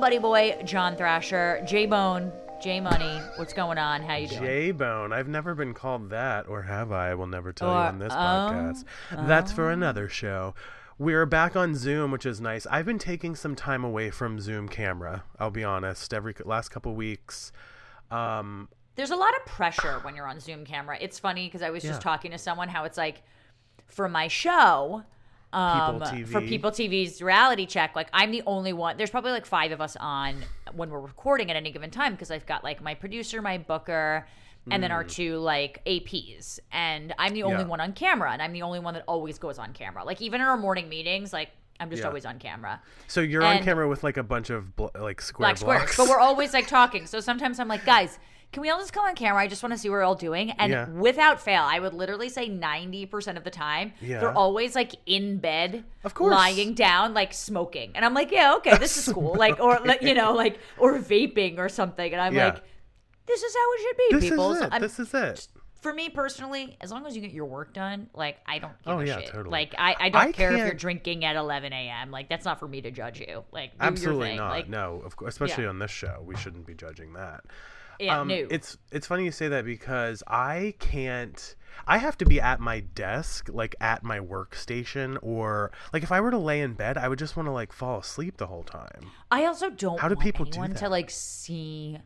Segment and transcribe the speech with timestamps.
[0.00, 2.32] buddy boy John Thrasher, J Bone,
[2.62, 3.20] J Money.
[3.36, 4.02] What's going on?
[4.02, 4.40] How you doing?
[4.40, 5.12] J Bone.
[5.12, 7.10] I've never been called that, or have I?
[7.10, 8.84] I will never tell you Or- on this oh, podcast.
[9.28, 10.54] That's for another show.
[10.98, 12.66] We're back on Zoom, which is nice.
[12.66, 15.24] I've been taking some time away from Zoom camera.
[15.38, 16.12] I'll be honest.
[16.14, 17.52] Every last couple weeks,
[18.10, 20.96] um, There's a lot of pressure when you're on Zoom camera.
[21.00, 23.22] It's funny because I was just talking to someone how it's like
[23.86, 25.04] for my show.
[25.52, 28.96] Um, People for People TV's reality check, like I'm the only one.
[28.96, 30.36] There's probably like five of us on
[30.74, 34.26] when we're recording at any given time because I've got like my producer, my booker,
[34.70, 37.60] and then our two like APs, and I'm the only Mm.
[37.62, 37.66] Yeah.
[37.66, 40.04] one on camera, and I'm the only one that always goes on camera.
[40.04, 42.08] Like even in our morning meetings, like I'm just Yeah.
[42.08, 42.80] always on camera.
[43.08, 45.80] so you're on camera with like a bunch of bl- like square black squares.
[45.80, 45.96] blocks.
[45.96, 47.06] But we're always like talking.
[47.06, 48.18] So sometimes I'm like, guys,
[48.52, 49.40] can we all just come on camera?
[49.40, 50.50] I just want to see what we're all doing.
[50.52, 50.88] And Yeah.
[50.88, 54.18] without fail, I would literally say 90% of the time, Yeah.
[54.20, 56.32] they're always like in bed, Of course.
[56.34, 57.92] lying down, like smoking.
[57.94, 59.34] And I'm like, yeah, okay, this is cool.
[59.36, 62.12] Like, or, you know, like, or vaping or something.
[62.12, 62.46] And I'm Yeah.
[62.46, 62.62] like,
[63.26, 64.52] this is how it should be, this people.
[64.54, 64.80] is it.
[64.80, 65.48] This is it.
[65.80, 68.92] for me personally, as long as you get your work done, like I don't give
[68.94, 69.28] Oh, a yeah, shit.
[69.28, 69.50] totally.
[69.50, 72.10] Like I, I don't I care if you're drinking at 11 a.m.
[72.10, 73.44] Like that's not for me to judge you.
[73.50, 74.50] Like Absolutely not.
[74.50, 77.44] Like, no, of course, especially on this show, we shouldn't be judging that.
[78.00, 78.46] Yeah, um, no.
[78.50, 81.54] It's it's funny you say that because I can't.
[81.86, 86.20] I have to be at my desk, like at my workstation, or like if I
[86.20, 88.64] were to lay in bed, I would just want to like fall asleep the whole
[88.64, 89.10] time.
[89.30, 91.98] I also don't How do want people do anyone to like see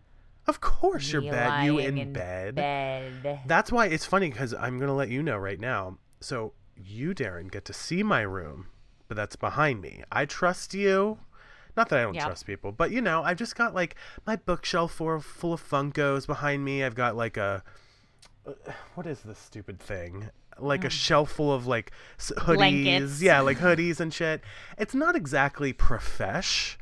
[0.47, 1.65] Of course, you're bed.
[1.65, 2.55] You lying in, bed.
[2.55, 3.41] bed.
[3.47, 5.99] That's why it's funny because I'm gonna let you know right now.
[6.21, 8.69] So you, Darren, get to see my room,
[9.09, 10.03] but that's behind me.
[10.13, 11.19] I trust you.
[11.77, 12.27] Not that I don't Yeah.
[12.27, 13.97] trust people, but you know, I've just got like
[14.27, 16.85] my bookshelf full full of Funkos behind me.
[16.85, 17.63] I've got like a
[18.47, 18.53] uh,
[18.95, 20.31] what is this stupid thing?
[20.59, 23.23] Like a shelf full of like hoodies, Blankets.
[23.23, 24.41] yeah, like hoodies and shit.
[24.79, 26.77] It's not exactly profesh.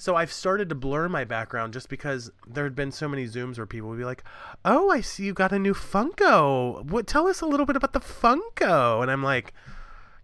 [0.00, 3.56] So I've started to blur my background just because there had been so many zooms
[3.58, 4.22] where people would be like,
[4.64, 6.84] "Oh, I see you got a new Funko.
[6.84, 7.06] What?
[7.08, 9.52] Tell us a little bit about the Funko." And I'm like,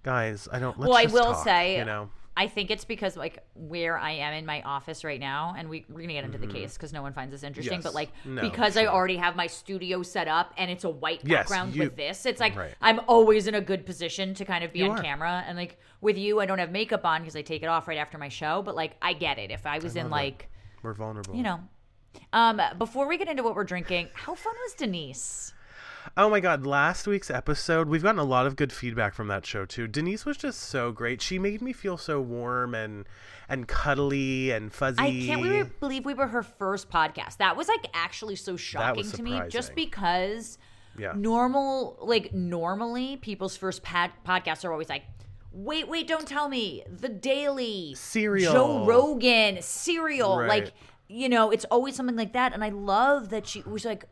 [0.05, 3.45] "Guys, I don't." Well, I will talk," say, you know, I think it's because like
[3.55, 6.49] where I am in my office right now, and we, we're gonna get into the
[6.49, 7.81] case because no one finds this interesting.
[7.81, 7.95] But Mm-hmm.
[7.97, 11.45] Like No, because I already have my studio set up and it's a white Yes,
[11.49, 12.75] background you- with this, it's like right.
[12.83, 15.03] I'm always in a good position to kind of be You on are.
[15.03, 15.45] camera.
[15.47, 17.99] And like with you, I don't have makeup on because I take it off right
[17.99, 18.63] after my show.
[18.63, 19.51] But like I get it.
[19.53, 20.25] If I was in love it.
[20.25, 20.49] like
[20.83, 21.35] we're vulnerable.
[21.37, 21.61] you know.
[22.33, 25.54] Um, before we get into what we're drinking, how fun was Denise?
[26.17, 29.47] Oh my god, last week's episode, we've gotten a lot of good feedback from that
[29.47, 29.87] show too.
[29.87, 31.23] Denise was just so great.
[31.23, 33.07] She made me feel so warm and
[33.49, 35.01] and cuddly and fuzzy.
[35.01, 37.39] I can't we- believe we were her first podcast.
[37.39, 40.59] That was like actually so shocking to me, just because
[40.99, 41.13] Yeah.
[41.17, 45.03] normal, like normally, people's first pad- podcasts are always like,
[45.53, 48.53] "Wait, wait, don't tell me." The Daily, Serial.
[48.53, 50.49] Joe Rogan, Serial, Right.
[50.49, 50.73] like
[51.09, 52.55] you know, it's always something like that.
[52.55, 54.05] And I love that she was like.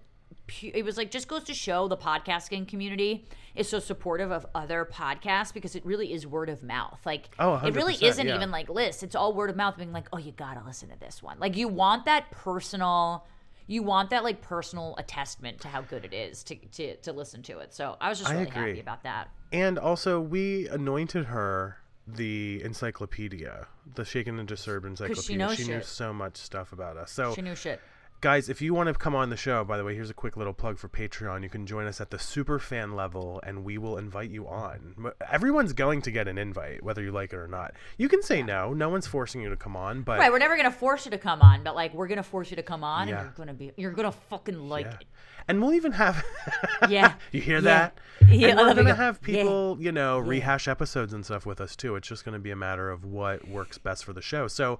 [0.62, 4.88] It was like just goes to show the podcasting community is so supportive of other
[4.90, 7.00] podcasts because it really is word of mouth.
[7.06, 8.34] Like Oh, it really isn't yeah.
[8.34, 9.02] even like lists.
[9.02, 11.38] It's all word of mouth being like, oh, you gotta listen to this one.
[11.38, 13.26] Like you want that personal,
[13.66, 17.42] you want that like personal attestment to how good it is to to, to listen
[17.44, 17.72] to it.
[17.72, 19.28] So I was just really happy about that.
[19.52, 25.22] And also, we anointed her the encyclopedia, the Shaken and Disturbed encyclopedia.
[25.22, 27.12] she knows knew so much stuff about us.
[27.12, 27.80] So, She knew shit.
[28.22, 30.36] Guys, if you want to come on the show, by the way, here's a quick
[30.36, 31.42] little plug for Patreon.
[31.42, 35.12] You can join us at the super fan level, and we will invite you on.
[35.30, 37.74] Everyone's going to get an invite, whether you like it or not.
[37.98, 38.72] You can say no.
[38.72, 41.18] No one's forcing you to come on, but Right, we're never gonna force you to
[41.18, 43.16] come on, but like we're gonna force you to come on, Yeah.
[43.16, 44.94] and you're gonna be, you're gonna fucking like Yeah.
[44.94, 45.04] it.
[45.48, 46.24] And we'll even have.
[46.88, 47.14] Yeah.
[47.32, 47.60] you hear Yeah.
[47.62, 47.98] that?
[48.28, 51.96] Yeah, And we're gonna have people, you know, rehash episodes and stuff with us too.
[51.96, 54.46] It's just gonna be a matter of what works best for the show.
[54.46, 54.78] So.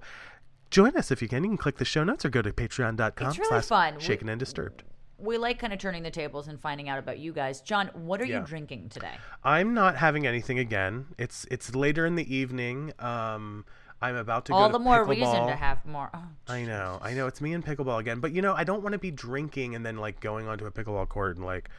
[0.73, 1.43] Join us if you can.
[1.43, 3.95] You can click the show notes or go to patreon.com It's really slash fun.
[3.95, 4.81] We- shaken and disturbed.
[5.19, 7.61] We like kind of turning the tables and finding out about you guys.
[7.61, 8.39] John, what are Yeah.
[8.39, 9.13] you drinking today?
[9.43, 11.05] I'm not having anything again.
[11.19, 12.91] It's it's later in the evening.
[12.99, 13.63] Um,
[14.01, 16.09] I'm about to All go the to more reason to have more.
[16.13, 17.27] Oh, I know, I know.
[17.27, 18.19] It's me and pickleball again.
[18.19, 20.71] But you know, I don't want to be drinking and then like going onto a
[20.71, 21.69] pickleball court and like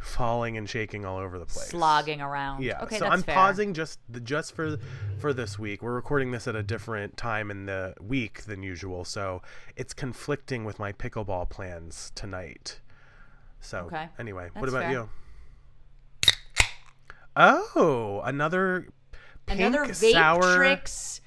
[0.00, 1.68] falling and shaking all over the place.
[1.68, 2.62] slogging around.
[2.62, 2.82] Yeah.
[2.82, 3.34] Okay, so that's I'm fair.
[3.34, 4.78] pausing just the, just for
[5.18, 5.82] for this week.
[5.82, 9.42] We're recording this at a different time in the week than usual, so
[9.76, 12.80] it's conflicting with my pickleball plans tonight.
[13.60, 14.08] So Okay.
[14.18, 14.90] anyway, what about fair.
[14.92, 15.08] you?
[17.36, 18.88] Oh, another
[19.46, 20.56] pink Another vape sour.
[20.56, 21.20] tricks.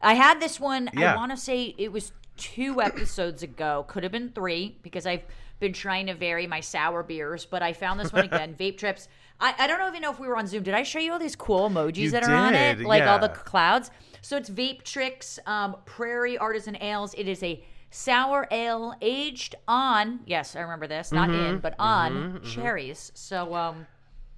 [0.00, 0.88] I had this one.
[0.94, 1.14] Yeah.
[1.14, 3.84] I want to say it was two episodes ago.
[3.88, 5.24] Could have been three because I've
[5.60, 8.54] been trying to vary my sour beers, but I found this one again.
[8.58, 9.08] vape trips.
[9.40, 10.62] I, I don't even know if we were on Zoom.
[10.62, 12.76] Did I show you all these cool emojis You that are on it?
[12.78, 13.90] did, Like all the clouds.
[14.20, 17.14] So it's Vape Tricks um, Prairie Artisan Ales.
[17.14, 21.46] It is a sour ale aged on, yes, I remember this, not Mm-hmm.
[21.46, 23.12] in, but on cherries.
[23.14, 23.86] So, um,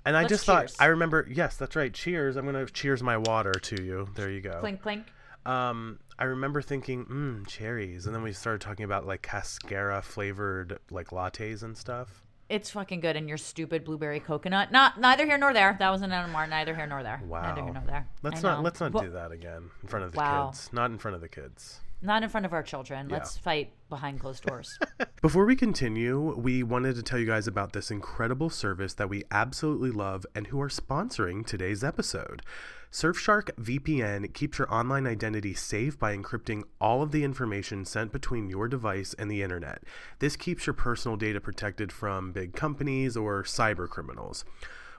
[0.05, 0.71] And I just thought.
[0.79, 1.27] I remember.
[1.31, 1.93] Yes, that's right.
[1.93, 2.37] Cheers.
[2.37, 4.09] I'm gonna cheers my water to you.
[4.15, 4.59] There you go.
[4.61, 5.07] clink, clink.
[5.47, 10.79] Um, I remember thinking, mmm, cherries, and then we started talking about like cascara flavored
[10.91, 12.23] like lattes and stuff.
[12.51, 13.17] It's fucking good.
[13.17, 14.73] And your stupid blueberry coconut.
[14.73, 15.77] Not neither here nor there.
[15.79, 16.49] That was an NMR.
[16.49, 17.23] Neither here nor there.
[17.25, 17.43] Wow.
[17.43, 18.09] Neither here nor there.
[18.23, 18.65] Let's I not know.
[18.65, 20.49] let's not Well, do that again in front of the Wow.
[20.49, 20.69] kids.
[20.73, 21.81] Not in front of the kids.
[22.03, 23.09] Not in front of our children.
[23.09, 24.79] Let's fight behind closed doors.
[25.23, 29.23] Before we continue, we wanted to tell you guys about this incredible service that we
[29.31, 32.43] absolutely love and who are sponsoring today's episode.
[32.93, 38.51] Surfshark VPN keeps your online identity safe by encrypting all of the information sent between
[38.51, 39.85] your device and the internet.
[40.19, 44.45] This keeps your personal data protected from big companies or cyber criminals.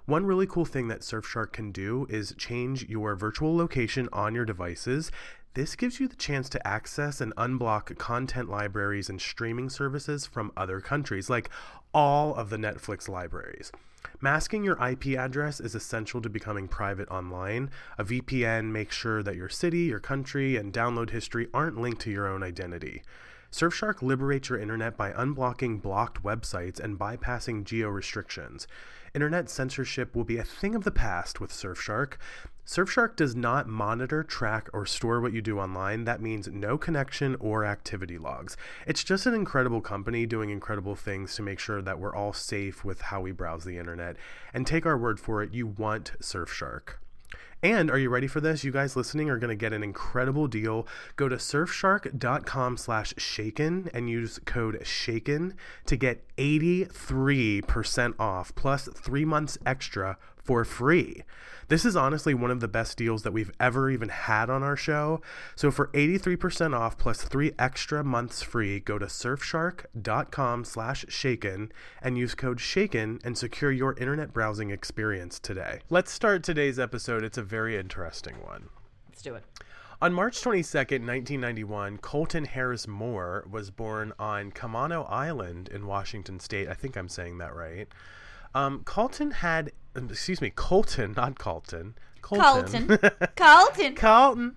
[0.05, 4.45] One really cool thing that Surfshark can do is change your virtual location on your
[4.45, 5.11] devices.
[5.53, 10.53] This gives you the chance to access and unblock content libraries and streaming services from
[10.55, 11.49] other countries, like
[11.93, 13.69] all of the Netflix libraries.
[14.19, 17.69] Masking your IP address is essential to becoming private online.
[17.97, 22.11] A VPN makes sure that your city, your country, and download history aren't linked to
[22.11, 23.01] your own identity.
[23.51, 28.67] Surfshark liberates your internet by unblocking blocked websites and bypassing geo restrictions.
[29.13, 32.13] Internet censorship will be a thing of the past with Surfshark.
[32.65, 36.05] Surfshark does not monitor, track, or store what you do online.
[36.05, 38.55] That means no connection or activity logs.
[38.87, 42.85] It's just an incredible company doing incredible things to make sure that we're all safe
[42.85, 44.15] with how we browse the internet.
[44.53, 46.93] And take our word for it, you want Surfshark.
[47.63, 48.63] And are you ready for this?
[48.63, 50.87] You guys listening are going to get an incredible deal.
[51.15, 55.53] Go to surfshark.com slash shaken and use code shaken
[55.85, 61.23] to get 83% off plus three months extra for free.
[61.67, 64.75] This is honestly one of the best deals that we've ever even had on our
[64.75, 65.21] show.
[65.55, 71.71] So for 83% off plus three extra months free, go to surfshark.com slash shaken
[72.01, 75.79] and use code shaken and secure your internet browsing experience today.
[75.89, 77.23] Let's start today's episode.
[77.23, 78.67] It's a very interesting one.
[79.07, 79.45] Let's do it.
[80.01, 86.67] On March 22nd, 1991, Colton Harris Moore was born on Camano Island in Washington State.
[86.67, 87.87] I think I'm saying that right.
[88.55, 91.95] Um, Colton had, excuse me, Colton, not Colton.
[92.21, 92.97] Colton.
[93.35, 93.95] Colton.
[93.95, 94.55] Carlton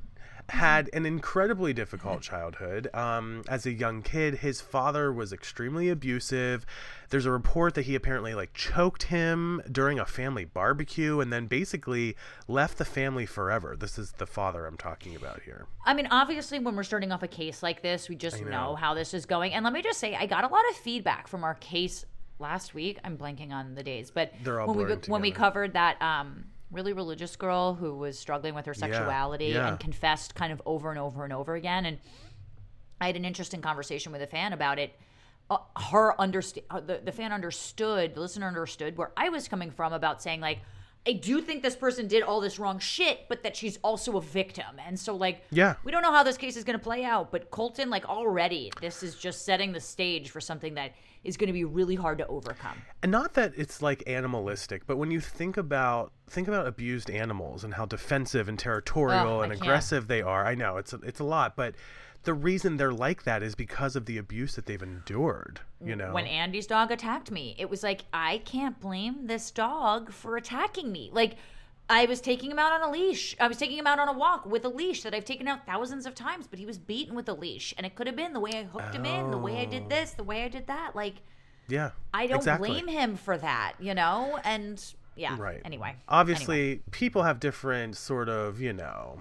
[0.50, 2.88] had an incredibly difficult childhood.
[2.92, 6.66] Um, as a young kid, his father was extremely abusive.
[7.10, 11.46] There's a report that he apparently like choked him during a family barbecue and then
[11.46, 12.16] basically
[12.46, 13.74] left the family forever.
[13.78, 15.66] This is the father I'm talking about here.
[15.84, 18.50] I mean, obviously, when we're starting off a case like this, we just know.
[18.50, 18.74] know.
[18.74, 19.52] how this is going.
[19.52, 22.04] And let me just say, I got a lot of feedback from our case
[22.38, 22.98] last week.
[23.04, 26.44] I'm blanking on the days, but They're all when we when we covered that um,
[26.70, 29.68] really religious girl who was struggling with her sexuality yeah.
[29.68, 31.98] and confessed kind of over and over and over again, and
[33.00, 34.98] I had an interesting conversation with a fan about it.
[35.50, 35.58] Uh,
[35.90, 40.22] her understand the, the fan understood, the listener understood where I was coming from about
[40.22, 40.60] saying like,
[41.06, 44.22] I do think this person did all this wrong shit, but that she's also a
[44.22, 45.74] victim, and so like, Yeah.
[45.84, 47.30] we don't know how this case is going to play out.
[47.30, 50.92] But Colton, like already, this is just setting the stage for something that
[51.22, 52.76] is going to be really hard to overcome.
[53.02, 57.64] And not that it's like animalistic, but when you think about think about abused animals
[57.64, 60.46] and how defensive and territorial I and aggressive they are.
[60.46, 61.74] I know it's a, it's a lot, but
[62.24, 65.60] the reason they're like that is because of the abuse that they've endured.
[65.84, 70.12] You know, When Andy's dog attacked me, it was like I can't blame this dog
[70.12, 71.10] for attacking me.
[71.12, 71.36] Like
[71.90, 73.36] I was taking him out on a leash.
[73.38, 75.66] I was taking him out on a walk with a leash that I've taken out
[75.66, 78.32] thousands of times, but he was beaten with a leash, and it could have been
[78.32, 79.88] the way I hooked him in, the way I did oh.
[79.88, 80.96] this, the way I did that.
[80.96, 81.16] Like
[81.68, 82.68] yeah, I don't exactly.
[82.70, 84.38] blame him for that, you know?
[84.44, 84.82] And
[85.16, 85.36] yeah.
[85.38, 85.60] Right.
[85.64, 85.96] Anyway.
[86.08, 86.82] Obviously, Anyway.
[86.90, 89.20] people have different sort of you know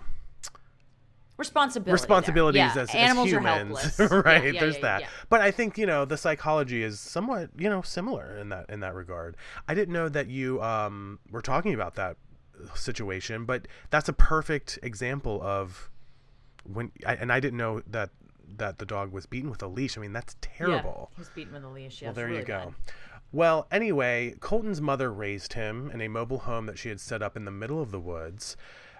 [1.44, 1.92] responsibility.
[2.02, 4.26] responsibilities Yeah, as, as animals humans, are helpless.
[4.26, 4.44] right?
[4.44, 5.04] Yeah, yeah, There's that.
[5.30, 8.80] But I think you know the psychology is somewhat you know similar in that in
[8.82, 9.36] that regard.
[9.68, 12.18] I didn't know that you um were talking about that
[12.76, 15.90] situation, but that's a perfect example of
[16.64, 18.10] when I, and I didn't know that
[18.58, 19.98] that the dog was beaten with a leash.
[19.98, 21.10] I mean, that's terrible.
[21.12, 22.02] Yeah, he's beaten with a leash.
[22.02, 22.74] Yeah, Well, there you go.
[22.86, 22.94] bad.
[23.32, 27.36] Well, anyway, Colton's mother raised him in a mobile home that she had set up
[27.36, 28.56] in the middle of the woods.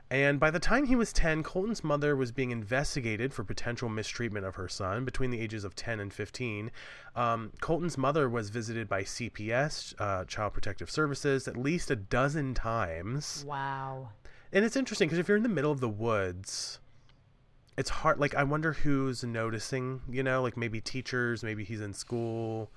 [0.10, 4.46] And by the time he was 10, Colton's mother was being investigated for potential mistreatment
[4.46, 6.70] of her son between the ages of 10 and 15.
[7.16, 12.54] Um, Colton's mother was visited by CPS, uh, Child Protective Services, at least a dozen
[12.54, 13.44] times.
[13.48, 14.10] Wow.
[14.52, 16.80] And it's interesting because if you're in the middle of the woods,
[17.78, 18.20] it's hard.
[18.20, 20.02] Like I wonder who's noticing.
[20.10, 21.44] You know, like maybe teachers.
[21.44, 22.70] Maybe he's in school.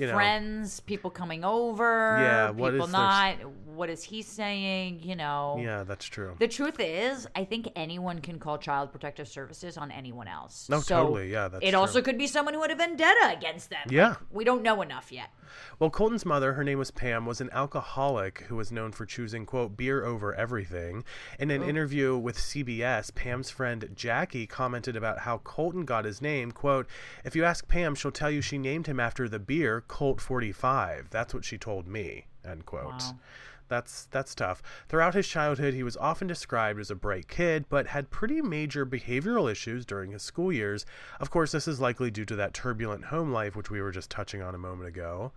[0.00, 3.36] You know, Friends, people coming over, Yeah, what people is their- not.
[3.66, 5.00] What is he saying?
[5.02, 5.58] You know.
[5.60, 6.36] Yeah, that's true.
[6.38, 10.68] The truth is, I think anyone can call Child Protective Services on anyone else.
[10.68, 11.30] No, So totally.
[11.30, 11.78] Yeah, that's it true.
[11.78, 13.86] also could be someone who had a vendetta against them.
[13.90, 14.08] Yeah.
[14.08, 15.30] Like, we don't know enough yet.
[15.78, 19.46] Well, Colton's mother, her name was Pam, was an alcoholic who was known for choosing,
[19.46, 21.04] quote, beer over everything.
[21.38, 21.68] In an oh.
[21.68, 26.52] interview with CBS, Pam's friend Jackie commented about how Colton got his name.
[26.52, 26.86] Quote,
[27.24, 31.10] if you ask Pam, she'll tell you she named him after the beer Colt 45.
[31.10, 32.84] That's what she told me, end quote.
[32.84, 33.16] Wow.
[33.66, 34.62] That's that's tough.
[34.88, 38.86] Throughout his childhood, he was often described as a bright kid, but had pretty major
[38.86, 40.86] behavioral issues during his school years.
[41.18, 44.10] Of course, this is likely due to that turbulent home life, which we were just
[44.10, 45.32] touching on a moment ago.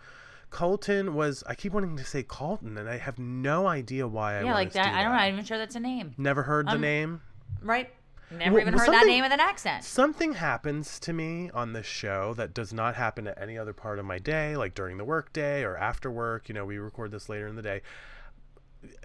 [0.51, 4.43] Colton was I keep wanting to say Colton, and I have no idea why I
[4.43, 4.93] yeah, like that.
[4.93, 5.13] I don't.
[5.13, 6.13] I'm not even sure that's a name.
[6.15, 7.21] Never heard the um, name.
[7.63, 7.89] Right?
[8.31, 9.83] Never Well, even heard that name with an accent.
[9.83, 13.99] Something happens to me on this show that does not happen at any other part
[13.99, 16.49] of my day, like during the work day or after work.
[16.49, 17.81] You know, we record this later in the day.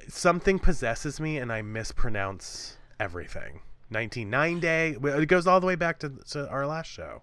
[0.09, 3.61] Something possesses me and I mispronounce everything.
[3.91, 4.97] 199 day.
[5.03, 7.23] It goes all the way back to, to our last show.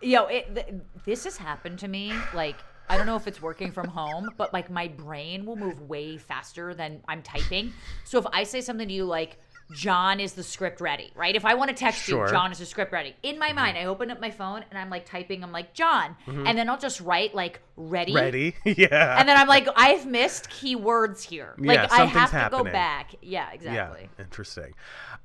[0.00, 2.12] Yo, it, th- this has happened to me.
[2.32, 2.56] Like,
[2.88, 6.16] I don't know if it's working from home, but like my brain will move way
[6.16, 7.72] faster than I'm typing.
[8.04, 9.38] So if I say something to you like,
[9.72, 11.36] John is the script ready, right?
[11.36, 12.24] If I want to text Sure.
[12.26, 13.14] you, John is the script ready.
[13.22, 16.16] In my mind, I open up my phone and I'm like typing, I'm like, John.
[16.26, 18.14] And then I'll just write like, ready.
[18.14, 18.54] Ready?
[18.64, 19.18] yeah.
[19.18, 21.54] And then I'm like, I've missed keywords here.
[21.60, 22.64] Yeah, Like, I something's have to happening.
[22.64, 23.14] go back.
[23.20, 24.08] Yeah, exactly.
[24.16, 24.74] Yeah, interesting.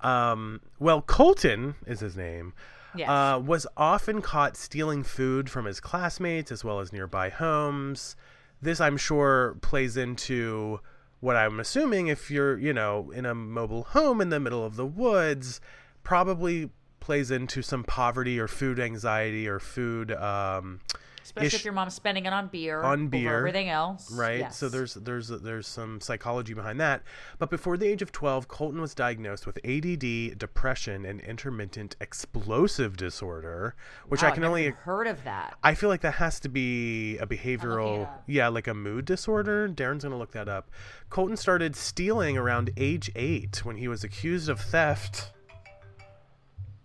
[0.02, 2.54] Um, well, Colton is his name.
[2.96, 3.10] Yes.
[3.10, 8.16] Uh, was often caught stealing food from his classmates as well as nearby homes.
[8.62, 10.80] This, I'm sure, plays into
[11.24, 14.76] what I'm assuming if you're, you know, in a mobile home in the middle of
[14.76, 15.62] the woods,
[16.04, 20.12] probably plays into some poverty or food anxiety or food.
[20.12, 20.82] Um,
[21.24, 22.82] Especially ish- if your mom's spending it on beer.
[22.84, 24.12] On beer, everything else.
[24.12, 27.02] right so there's there's there's some psychology behind that
[27.40, 32.98] but before the age of 12 colton was diagnosed with add depression and intermittent explosive
[32.98, 33.76] disorder
[34.08, 35.58] which Wow, i I've can never only heard of that.
[35.64, 40.04] i feel like that has to be a behavioral yeah like a mood disorder darren's
[40.04, 40.70] gonna look that up
[41.10, 45.32] colton started stealing around age 8 when he was accused of theft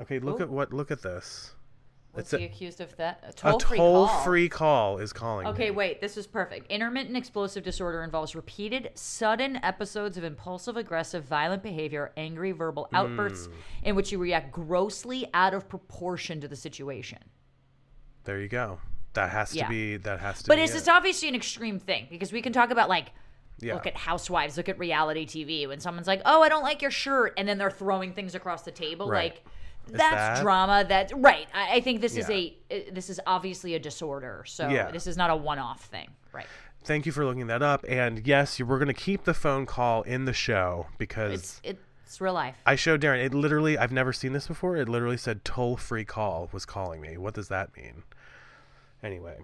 [0.01, 0.45] okay look Ooh.
[0.45, 1.55] at what look at this
[2.15, 3.21] Was he a, accused of that?
[3.25, 4.25] A a toll-free toll call.
[4.25, 5.77] free call is calling Okay, me.
[5.77, 6.01] wait.
[6.01, 6.67] This is perfect.
[6.71, 13.47] Intermittent explosive disorder involves repeated, sudden episodes of impulsive, aggressive, violent behavior, angry verbal outbursts
[13.47, 13.53] Hmm.
[13.85, 17.19] in which you react grossly out of proportion to the situation.
[18.25, 18.81] There you go.
[19.15, 19.97] That has to be.
[19.97, 20.49] That has to.
[20.49, 20.79] But be it's, it.
[20.79, 23.13] it's obviously an extreme thing because we can talk about like.
[23.61, 23.75] Yeah.
[23.75, 24.57] Look at housewives.
[24.57, 25.67] Look at reality TV.
[25.67, 28.63] When someone's like, "Oh, I don't like your shirt," and then they're throwing things across
[28.63, 29.33] the table, Right.
[29.33, 29.45] like
[29.93, 30.85] that's that- drama.
[30.89, 31.47] That's right.
[31.55, 34.45] I, I think this is a uh, this is obviously a disorder.
[34.47, 34.91] So Yeah.
[34.91, 36.47] this is not a one-off thing, right?
[36.85, 37.85] Thank you for looking that up.
[37.89, 42.21] And yes, we're going to keep the phone call in the show because It's it's
[42.21, 42.57] real life.
[42.65, 43.23] I showed Darren.
[43.23, 43.77] It literally.
[43.77, 44.77] I've never seen this before.
[44.77, 47.19] It literally said toll free call was calling me.
[47.19, 48.05] What does that mean?
[49.03, 49.37] Anyway,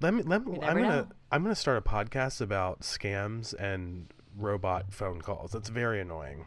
[0.00, 0.22] let me.
[0.24, 0.58] Let me.
[0.62, 0.88] I'm gonna.
[0.88, 1.06] know.
[1.30, 5.54] I'm gonna start a podcast about scams and robot phone calls.
[5.54, 6.46] It's very annoying.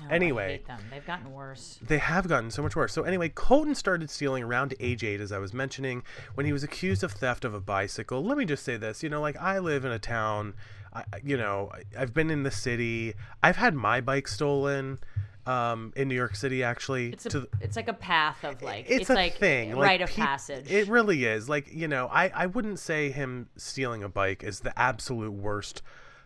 [0.00, 0.48] I know, I Anyway.
[0.52, 0.80] hate them.
[0.90, 1.78] They've gotten worse.
[1.82, 2.92] They have gotten so much worse.
[2.92, 6.02] So anyway, Colton started stealing around age eight, as I was mentioning,
[6.34, 8.24] when he was accused of theft of a bicycle.
[8.24, 10.54] Let me just say this: you know, like I live in a town,
[10.92, 13.14] I, I- you know, I- I've been in the city.
[13.42, 14.98] I've had my bike stolen
[15.46, 17.12] um, in New York City, actually.
[17.12, 19.76] It's a, to it's like a path of like it's, it's, a like thing, a
[19.76, 20.70] like rite of peop- passage.
[20.70, 21.48] It really is.
[21.48, 25.82] Like you know, I I wouldn't say him stealing a bike is the absolute worst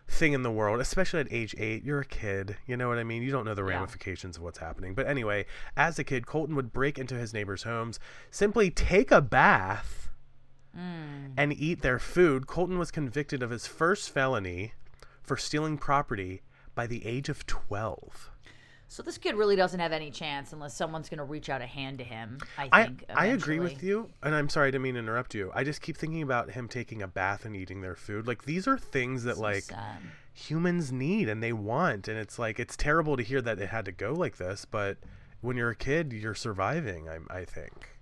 [0.07, 1.83] thing in the world, especially at age eight.
[1.83, 3.21] You're a kid, you know what I mean.
[3.23, 3.75] You don't know the Yeah.
[3.75, 4.93] ramifications of what's happening.
[4.93, 5.45] But anyway,
[5.75, 7.99] as a kid, Colton would break into his neighbors' homes,
[8.31, 10.09] simply take a bath.
[10.77, 11.33] Mm.
[11.35, 12.45] And eat their food.
[12.45, 14.73] Colton was convicted of his first felony
[15.23, 16.43] for stealing property
[16.75, 18.29] by the age of 12.
[18.87, 21.65] So this kid really doesn't have any chance unless someone's going to reach out a
[21.65, 22.39] hand to him.
[22.57, 23.03] I I, think.
[23.13, 25.51] I agree with you, and I'm sorry to mean to interrupt you.
[25.53, 28.27] I just keep thinking about him taking a bath and eating their food.
[28.27, 30.01] Like these are things that So like sad.
[30.33, 33.85] humans need and they want, and it's like it's terrible to hear that it had
[33.85, 34.65] to go like this.
[34.65, 34.97] But
[35.41, 37.09] when you're a kid, you're surviving.
[37.09, 37.96] I, I think.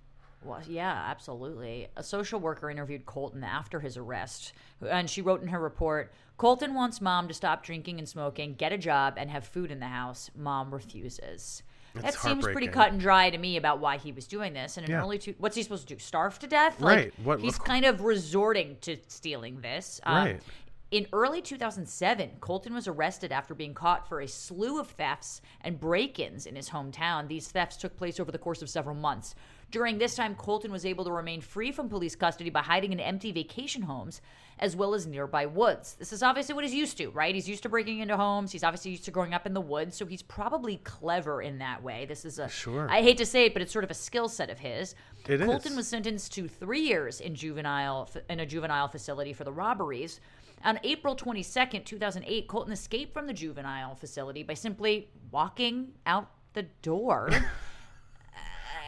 [0.46, 1.88] Well, yeah, absolutely.
[1.96, 4.52] A social worker interviewed Colton after his arrest,
[4.88, 8.72] and she wrote in her report Colton wants mom to stop drinking and smoking, get
[8.72, 10.30] a job, and have food in the house.
[10.36, 11.62] Mom refuses.
[11.94, 14.76] that seems pretty cut and dry to me about why he was doing this.
[14.76, 15.00] And in Yeah.
[15.00, 15.98] early two, what's he supposed to do?
[15.98, 16.78] Starve to death?
[16.78, 17.10] Right.
[17.24, 19.98] What- he's kind of resorting to stealing this.
[20.02, 20.42] Um, Right.
[20.90, 25.80] In early 2007, Colton was arrested after being caught for a slew of thefts and
[25.80, 27.26] break ins in his hometown.
[27.28, 29.34] These thefts took place over the course of several months.
[29.70, 33.00] During this time, Colton was able to remain free from police custody by hiding in
[33.00, 34.20] empty vacation homes
[34.58, 35.96] as well as nearby woods.
[35.98, 37.34] This is obviously what he's used to, right?
[37.34, 38.52] He's used to breaking into homes.
[38.52, 41.82] He's obviously used to growing up in the woods, so he's probably clever in that
[41.82, 42.06] way.
[42.06, 42.88] This is a Sure.
[42.90, 44.94] I hate to say it, but it's sort of a skill set of his.
[45.28, 45.46] It is.
[45.46, 50.20] Colton was sentenced to three years in juvenile in a juvenile facility for the robberies.
[50.64, 56.62] On April 22nd, 2008, Colton escaped from the juvenile facility by simply walking out the
[56.82, 57.30] door.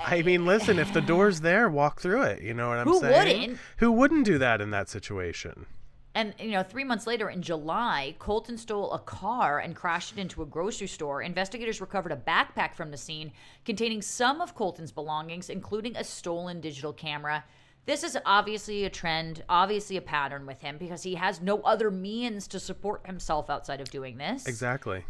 [0.05, 2.43] I mean, listen, if the door's there, walk through it.
[2.43, 3.41] You know what I'm Who saying?
[3.41, 3.61] wouldn't?
[3.79, 5.67] Who wouldn't do that in that situation?
[6.15, 10.19] And you know, three months later, in July, Colton stole a car and crashed it
[10.21, 11.23] into a grocery store.
[11.23, 13.33] Investigators recovered a backpack from the scene
[13.65, 17.45] containing some of Colton's belongings, including a stolen digital camera.
[17.87, 21.91] This is obviously a trend, obviously a pattern with him because he has no other
[21.91, 24.47] means to support himself outside of doing this.
[24.47, 25.05] Exactly.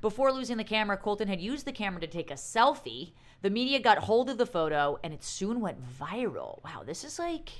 [0.00, 3.12] Before losing the camera, Colton had used the camera to take a selfie.
[3.42, 6.62] The media got hold of the photo and it soon went viral.
[6.64, 7.50] Wow, this is like.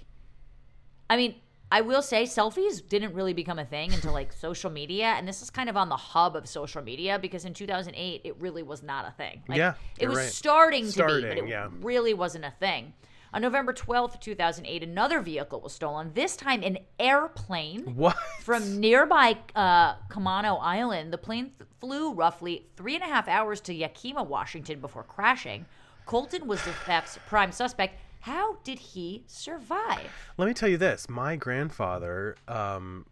[1.11, 1.37] I mean,
[1.71, 5.07] I will say selfies didn't really become a thing until like social media.
[5.16, 8.37] And this is kind of on the hub of social media because in 2008, it
[8.40, 9.42] really was not a thing.
[9.49, 10.28] Like, Yeah, It was right.
[10.28, 11.68] starting, to be, but it yeah.
[11.80, 12.92] really wasn't a thing.
[13.35, 18.17] On November 12th, 2008, another vehicle was stolen, this time an airplane What?
[18.41, 23.61] from nearby uh, Camano Island, the plane th- flew roughly three and a half hours
[23.63, 25.67] to Yakima, Washington before crashing.
[26.07, 27.97] Colton was the theft's prime suspect.
[28.21, 30.11] How did he survive?
[30.39, 33.05] Let me tell you this: my grandfather, um,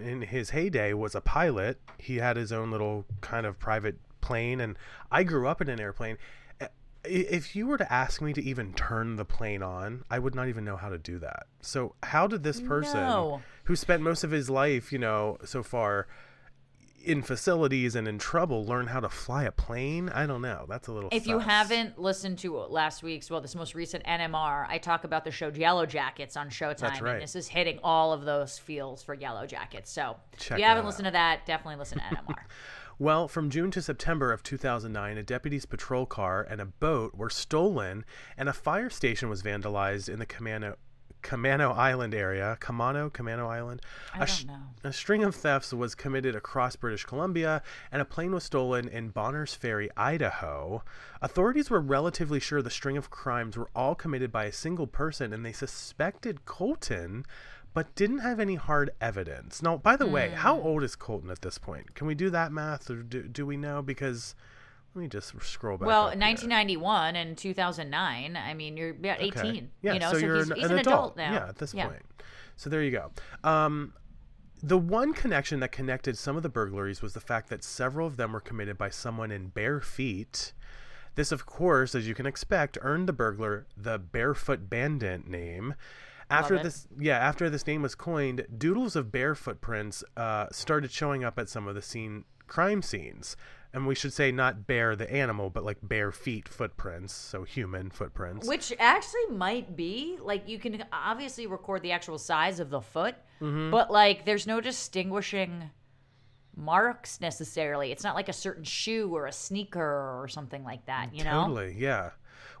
[0.00, 1.78] in his heyday, was a pilot.
[1.98, 4.78] He had his own little kind of private plane, and
[5.12, 6.16] I grew up in an airplane.
[7.04, 10.48] If you were to ask me to even turn the plane on, I would not
[10.48, 11.46] even know how to do that.
[11.60, 13.40] So, how did this person, No.
[13.64, 16.08] who spent most of his life, you know, so far
[17.04, 20.08] in facilities and in trouble, learn how to fly a plane?
[20.10, 20.66] I don't know.
[20.68, 21.08] That's a little.
[21.12, 25.24] If you haven't listened to last week's, well, this most recent NMR, I talk about
[25.24, 26.78] the show Yellowjackets on Showtime.
[26.78, 27.14] That's right.
[27.14, 29.86] And this is hitting all of those feels for Yellowjackets.
[29.86, 32.34] So Check if you haven't listened to that, definitely listen to NMR.
[33.00, 37.30] Well, from June to September of 2009, a deputy's patrol car and a boat were
[37.30, 38.04] stolen,
[38.36, 40.74] and a fire station was vandalized in the Camano,
[41.22, 42.58] Camano Island area.
[42.60, 43.82] Camano, Camano Island.
[44.12, 44.60] I a, don't know.
[44.82, 49.10] a string of thefts was committed across British Columbia, and a plane was stolen in
[49.10, 50.82] Bonners Ferry, Idaho.
[51.22, 55.32] Authorities were relatively sure the string of crimes were all committed by a single person,
[55.32, 57.24] and they suspected Colton.
[57.78, 59.62] But didn't have any hard evidence.
[59.62, 60.34] Now, by the way, Hmm.
[60.34, 61.94] how old is Colton at this point?
[61.94, 63.82] Can we do that math, or do, do we know?
[63.82, 64.34] Because
[64.96, 65.86] let me just scroll back.
[65.86, 66.20] well, up here.
[66.20, 69.30] 1991 and 2009, I mean, you're about 18.
[69.30, 69.68] Okay.
[69.80, 71.16] Yeah, you know, so, so, you're he's, an, he's an an, adult.
[71.16, 71.32] now.
[71.32, 71.86] Yeah, at this Yeah.
[71.86, 72.02] point.
[72.56, 73.12] So there you go.
[73.44, 73.92] Um,
[74.60, 78.16] the one connection that connected some of the burglaries was the fact that several of
[78.16, 80.52] them were committed by someone in bare feet.
[81.14, 85.76] This, of course, as you can expect, earned the burglar the Barefoot Bandit name.
[86.30, 91.24] After this, yeah, after this name was coined, doodles of bear footprints uh, started showing
[91.24, 93.36] up at some of the scene crime scenes,
[93.72, 97.90] and we should say not bear the animal, but like bare feet footprints, so human
[97.90, 98.46] footprints.
[98.46, 103.14] Which actually might be like you can obviously record the actual size of the foot,
[103.40, 103.70] Mm-hmm.
[103.70, 105.70] but like there's no distinguishing
[106.56, 107.92] marks necessarily.
[107.92, 109.80] It's not like a certain shoe or a sneaker
[110.20, 111.42] or something like that, you know?
[111.42, 112.10] Totally, yeah.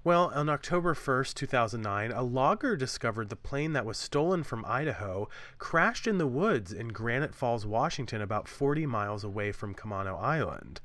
[0.04, 5.28] Well, on October 1st, 2009, a logger discovered the plane that was stolen from Idaho
[5.58, 10.80] crashed in the woods in Granite Falls, Washington, about 40 miles away from Camano Island.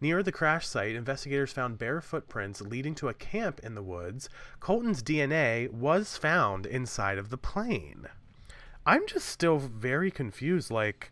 [0.00, 4.28] Near the crash site, investigators found bare footprints leading to a camp in the woods.
[4.60, 8.06] Colton's DNA was found inside of the plane.
[8.86, 10.70] I'm just still very confused.
[10.70, 11.10] Like,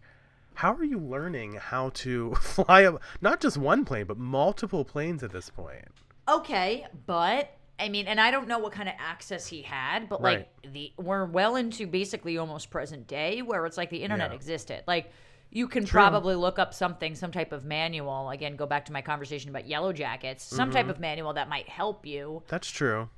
[0.54, 5.24] how are you learning how to fly a, not just one plane, but multiple planes
[5.24, 5.88] at this point?
[6.28, 10.20] Okay, but I mean, and I don't know what kind of access he had, but
[10.22, 14.36] like the we're well into basically almost present day where it's like the internet Yeah.
[14.36, 14.82] existed.
[14.86, 15.10] Like
[15.50, 15.98] you can True.
[16.00, 18.30] probably look up something, some type of manual.
[18.30, 20.44] Again, go back to my conversation about yellow jackets.
[20.44, 20.90] Some type Mm-hmm.
[20.90, 22.42] of manual that might help you.
[22.48, 23.08] That's true.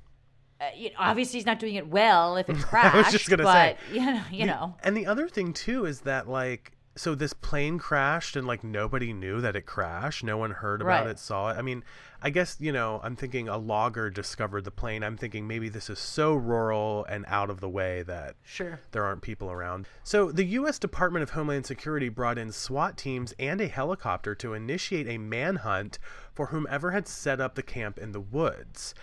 [0.61, 2.95] Uh, you know, obviously, he's not doing it well if it crashed.
[2.95, 3.77] I was just gonna but, say.
[3.99, 4.75] you know, you know.
[4.81, 9.13] And the other thing too is that like so this plane crashed and like nobody
[9.13, 10.23] knew that it crashed.
[10.23, 11.09] No one heard about Right.
[11.11, 11.57] it, saw it.
[11.57, 11.83] I mean,
[12.21, 15.03] I guess, you know, I'm thinking a logger discovered the plane.
[15.03, 18.79] I'm thinking maybe this is so rural and out of the way that Sure.
[18.91, 19.87] there aren't people around.
[20.03, 20.79] So, the U.S.
[20.79, 25.99] Department of Homeland Security brought in SWAT teams and a helicopter to initiate a manhunt
[26.33, 28.93] for whomever had set up the camp in the woods.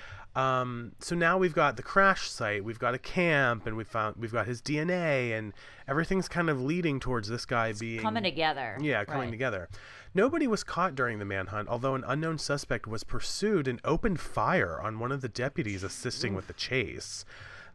[0.40, 4.16] Um, so now we've got the crash site, we've got a camp, and we found
[4.16, 5.52] we've got his DNA, and
[5.86, 8.76] everything's kind of leading towards this guy being Coming together.
[8.80, 9.30] yeah, coming Right.
[9.30, 9.68] together.
[10.14, 14.80] Nobody was caught during the manhunt, although an unknown suspect was pursued and opened fire
[14.80, 17.24] on one of the deputies assisting with the chase,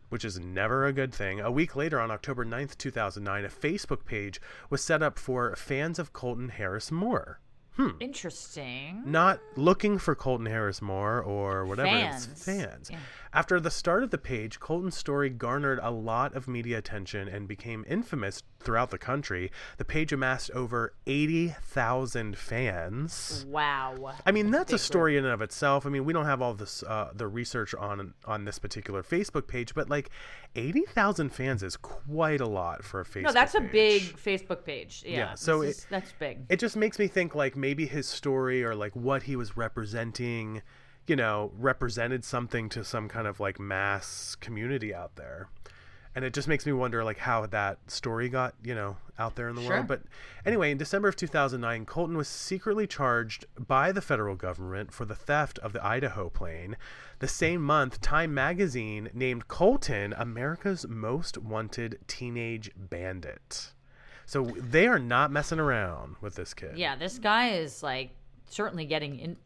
[0.10, 1.40] which is never a good thing.
[1.40, 5.98] A week later, on October 9th, 2009, a Facebook page was set up for fans
[6.00, 7.40] of Colton Harris Moore.
[7.78, 7.90] Hmm.
[8.00, 9.04] Interesting.
[9.06, 12.26] Not looking for Colton Harris Moore or whatever Fans.
[12.46, 12.90] fans.
[12.92, 13.00] Yeah.
[13.36, 17.50] After the start of the page, Colton's story garnered a lot of media attention and
[17.50, 19.52] became infamous throughout the country.
[19.78, 23.46] The page amassed over 80,000 fans.
[23.50, 24.14] Wow.
[24.26, 25.86] I mean, that's a story in and of itself.
[25.86, 29.48] I mean, we don't have all this uh, the research on on this particular Facebook
[29.48, 30.10] page, but like
[30.56, 35.04] 80,000 fans is quite a lot for a Facebook No, that's a big Facebook page.
[35.06, 35.18] Yeah.
[35.18, 36.46] Yeah, so it- is- that's big.
[36.50, 40.62] it just makes me think like maybe his story or like what he was representing
[41.08, 45.50] you know represented something to some kind of like mass community out there.
[46.16, 49.50] And it just makes me wonder like how that story got you know out there
[49.50, 49.72] in the Sure.
[49.72, 50.02] world but
[50.46, 55.16] anyway in december of 2009 colton was secretly charged by the federal government for the
[55.16, 56.76] theft of the idaho plane.
[57.20, 63.74] The same month time magazine named colton america's most wanted teenage bandit.
[64.26, 66.78] So they are not messing around with this kid.
[66.78, 68.12] Yeah, this guy is like
[68.48, 69.38] certainly getting in,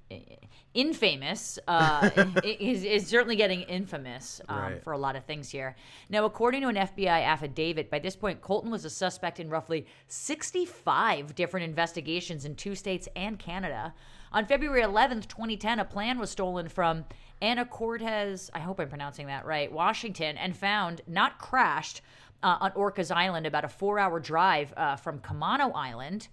[0.74, 1.60] infamous.
[1.68, 2.10] Uh,
[2.44, 4.84] is, is certainly getting infamous um, Right.
[4.84, 5.76] for a lot of things here.
[6.10, 9.86] Now, according to an FBI affidavit, by this point, Colton was a suspect in roughly
[10.08, 13.94] 65 different investigations in two states and Canada.
[14.32, 17.06] On February 11th, 2010, a plan was stolen from
[17.42, 22.02] Anacortes, I hope I'm pronouncing that right, Washington, and found, not crashed,
[22.44, 26.28] uh, on Orcas Island, about a four hour drive uh, from Camano Island.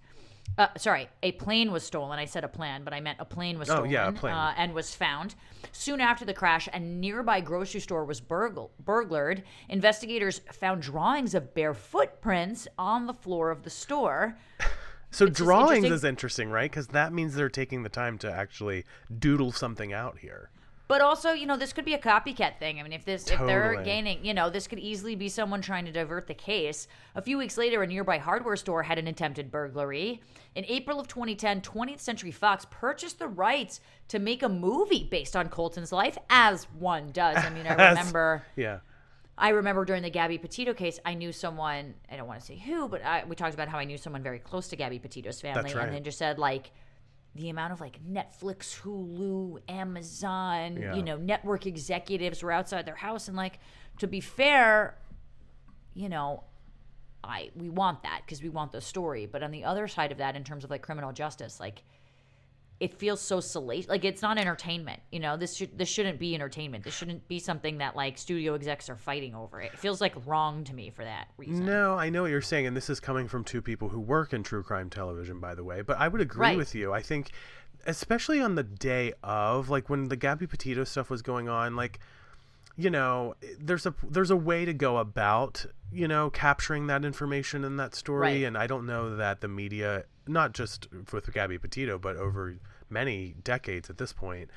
[0.57, 2.17] Uh, sorry, a plane was stolen.
[2.17, 4.33] I said a plan, but I meant a plane was Oh, stolen yeah, a plane.
[4.33, 5.35] Uh, and was found.
[5.71, 9.43] Soon after the crash, a nearby grocery store was burgl- burglared.
[9.69, 14.37] Investigators found drawings of bare footprints on the floor of the store.
[15.09, 16.69] So just drawings interesting- is interesting, right?
[16.69, 18.83] Because that means they're taking the time to actually
[19.19, 20.49] doodle something out here.
[20.87, 22.79] But also, you know, this could be a copycat thing.
[22.79, 25.85] I mean, if this if they're gaining, you know, this could easily be someone trying
[25.85, 26.87] to divert the case.
[27.15, 30.21] A few weeks later, a nearby hardware store had an attempted burglary.
[30.55, 35.35] In April of 2010, 20th Century Fox purchased the rights to make a movie based
[35.35, 37.37] on Colton's life, as one does.
[37.37, 38.43] I mean, I remember.
[38.55, 38.79] Yeah.
[39.37, 41.95] I remember during the Gabby Petito case, I knew someone.
[42.09, 44.23] I don't want to say who, but I, we talked about how I knew someone
[44.23, 45.85] very close to Gabby Petito's family, right.
[45.85, 46.71] and then just said like
[47.37, 50.95] the amount of like Netflix, Hulu, Amazon, Yeah.
[50.95, 53.59] you know, network executives were outside their house, and like
[53.99, 54.97] to be fair,
[55.93, 56.43] you know.
[57.23, 60.19] I we want that because we want the story, but on the other side of
[60.19, 61.83] that, in terms of like criminal justice, like
[62.79, 63.89] it feels so salacious.
[63.89, 65.01] Like it's not entertainment.
[65.11, 66.83] You know, this should this shouldn't be entertainment.
[66.83, 69.59] This shouldn't be something that like studio execs are fighting over.
[69.59, 71.65] It feels like wrong to me for that reason.
[71.65, 74.33] No, I know what you're saying, and this is coming from two people who work
[74.33, 75.81] in true crime television, by the way.
[75.81, 76.57] But I would agree Right.
[76.57, 76.93] with you.
[76.93, 77.31] I think,
[77.85, 81.99] especially on the day of, like when the Gabby Petito stuff was going on, like,
[82.77, 87.63] you know, there's a there's a way to go about, you know, capturing that information
[87.63, 88.43] in that story, Right.
[88.43, 92.55] and I don't know that the media, not just with Gabby Petito, but over
[92.89, 94.49] many decades at this point.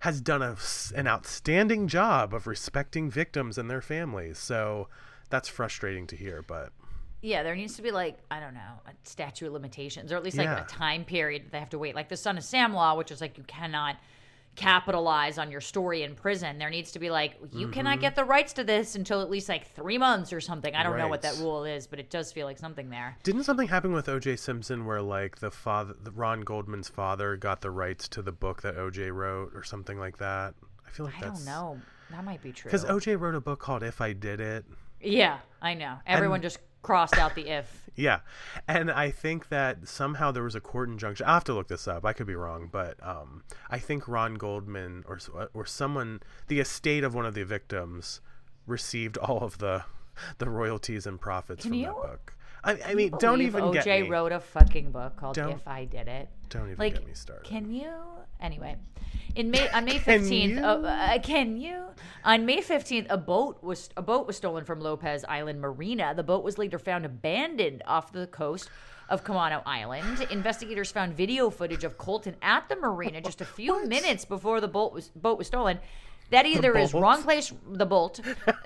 [0.00, 0.56] Has done a,
[0.94, 4.38] an outstanding job of respecting victims and their families.
[4.38, 4.88] So
[5.30, 6.72] that's frustrating to hear, but
[7.22, 10.22] Yeah, there needs to be like I don't know a statute of limitations, or at
[10.22, 10.62] least like Yeah.
[10.62, 11.94] a time period that they have to wait.
[11.94, 13.96] Like the Son of Sam law, which is like you cannot
[14.56, 16.58] capitalize on your story in prison.
[16.58, 17.72] There needs to be like you Mm-hmm.
[17.72, 20.74] cannot get the rights to this until at least like three months or something.
[20.74, 23.16] I don't know what that rule is, but it does feel like something there.
[23.22, 24.36] Didn't something happen with O.J.
[24.36, 28.62] Simpson where like the father, the Ron Goldman's father, got the rights to the book
[28.62, 29.10] that O.J.
[29.10, 30.54] wrote or something like that?
[30.86, 31.80] I feel like I that's don't know.
[32.10, 32.70] That might be true.
[32.70, 33.16] because O.J.
[33.16, 34.64] wrote a book called "If I Did It."
[35.00, 35.96] Yeah, I know.
[36.06, 37.80] Everyone just crossed out the if.
[37.96, 38.20] Yeah,
[38.66, 41.26] and I think that somehow there was a court injunction.
[41.26, 42.04] I have to look this up.
[42.04, 45.20] I could be wrong, but um, I think Ron Goldman or
[45.54, 48.20] or someone, the estate of one of the victims,
[48.66, 49.84] received all of the
[50.38, 52.34] the royalties and profits Can from you- that book.
[52.64, 54.08] I, I mean, don't even get OJ me.
[54.08, 56.28] wrote a fucking book called Don't- If I Did It.
[56.48, 57.44] Don't even like, get me started.
[57.48, 57.90] Can you?
[58.40, 58.76] Anyway,
[59.34, 60.64] in May on May fifteenth, you?
[60.64, 61.82] uh, uh, can you?
[62.24, 66.14] On May fifteenth, a boat was a boat was stolen from Lopez Island Marina.
[66.14, 68.70] The boat was later found abandoned off the coast
[69.08, 70.26] of Camano Island.
[70.30, 74.68] Investigators found video footage of Colton at the marina just a few minutes before the
[74.68, 75.78] boat was boat was stolen.
[76.30, 77.02] That either is bolt?
[77.02, 77.52] wrong place.
[77.70, 78.20] The bolt,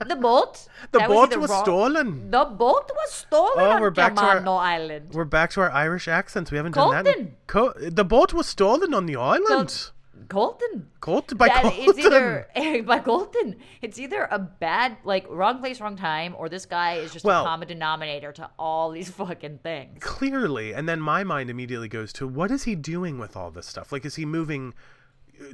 [0.06, 0.68] the bolt.
[0.92, 2.30] The that boat either was wrong- stolen.
[2.30, 5.10] The boat was stolen Oh, on we're back to our- Island.
[5.12, 6.50] We're back to our Irish accents.
[6.50, 7.46] We haven't done that.
[7.46, 9.90] Co- the boat was stolen on the island.
[10.28, 10.88] Colton.
[11.00, 11.84] Colton by That- Colton.
[11.88, 13.56] It's either eh, by Colton.
[13.80, 17.42] It's either a bad like wrong place, wrong time, or this guy is just Well-
[17.44, 19.98] a common denominator to all these fucking things.
[20.00, 23.66] Clearly, and then my mind immediately goes to what is he doing with all this
[23.66, 23.90] stuff?
[23.90, 24.74] Like, is he moving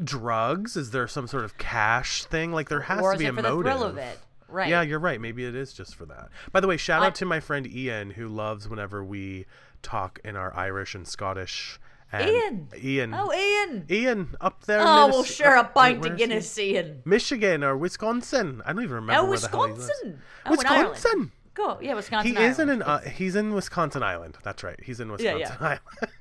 [0.02, 0.76] drugs?
[0.76, 2.52] Is there some sort of cash thing?
[2.52, 3.56] Like, there has or to be it a for motive.
[3.64, 4.18] the thrill of it?
[4.48, 4.68] Right.
[4.68, 5.20] Yeah, you're right.
[5.20, 6.28] Maybe it is just for that.
[6.52, 9.46] By the way, shout I- out to my friend Ian who loves whenever we
[9.82, 11.78] talk in our Irish and Scottish.
[12.12, 12.68] And Ian.
[12.80, 13.14] Ian.
[13.14, 13.86] Oh, Ian.
[13.90, 14.80] Ian up there.
[14.80, 16.16] Oh, well, sure, a pint of?
[16.16, 17.02] Guinness, Ian.
[17.04, 18.62] Michigan or Wisconsin.
[18.64, 19.86] I don't even remember Oh, where the hell he lives.
[19.88, 20.22] Wisconsin.
[20.46, 20.50] Oh.
[20.50, 21.32] Wisconsin.
[21.54, 21.78] Go.
[21.80, 22.36] Yeah, Wisconsin.
[22.36, 22.82] He is in an.
[22.82, 24.36] Uh, he's in Wisconsin Island.
[24.44, 24.78] That's right.
[24.82, 25.56] He's in Yeah, Wisconsin yeah.
[25.60, 26.12] Island.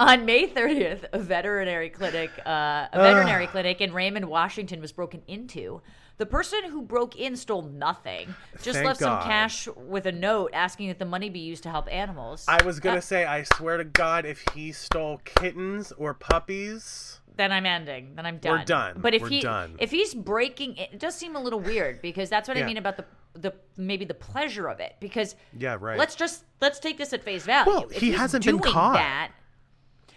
[0.00, 5.20] On May 30th, a veterinary clinic, uh, a veterinary clinic in Raymond, Washington, was broken
[5.28, 5.82] into.
[6.16, 8.34] The person who broke in stole nothing.
[8.62, 9.20] Just Thank left God.
[9.20, 12.46] some cash with a note asking that the money be used to help animals.
[12.48, 17.20] I was gonna Uh, say, I swear to God, if he stole kittens or puppies,
[17.36, 18.14] then I'm ending.
[18.16, 18.58] Then I'm done.
[18.60, 18.96] We're done.
[19.00, 19.76] But if We're he done.
[19.78, 22.66] if he's breaking it, it does seem a little weird because that's what I Yeah.
[22.66, 25.96] mean about the the maybe the pleasure of it because Yeah, right.
[25.98, 27.70] Let's just let's take this at face value.
[27.70, 28.94] Well, If he he's hasn't been doing caught.
[28.94, 29.30] That,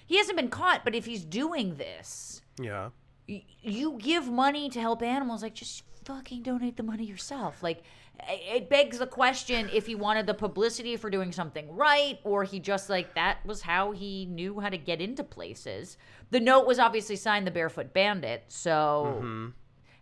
[0.05, 2.89] he hasn't been caught, but if he's doing this, yeah,
[3.27, 7.63] y- you give money to help animals like just fucking donate the money yourself.
[7.63, 7.83] Like
[8.27, 12.59] it begs the question if he wanted the publicity for doing something right or he
[12.59, 15.97] just like that was how he knew how to get into places.
[16.29, 19.47] The note was obviously signed the barefoot bandit so mm-hmm.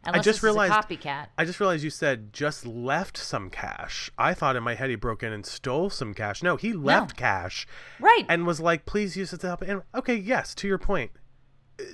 [0.03, 0.19] Unless.
[0.19, 4.09] I just realized copycat I just realized you said just left some cash.
[4.17, 6.41] I thought in my head he broke in and stole some cash.
[6.43, 7.67] No, he left cash
[7.99, 11.11] right and was like, "Please use it to help." And okay, yes, to your point,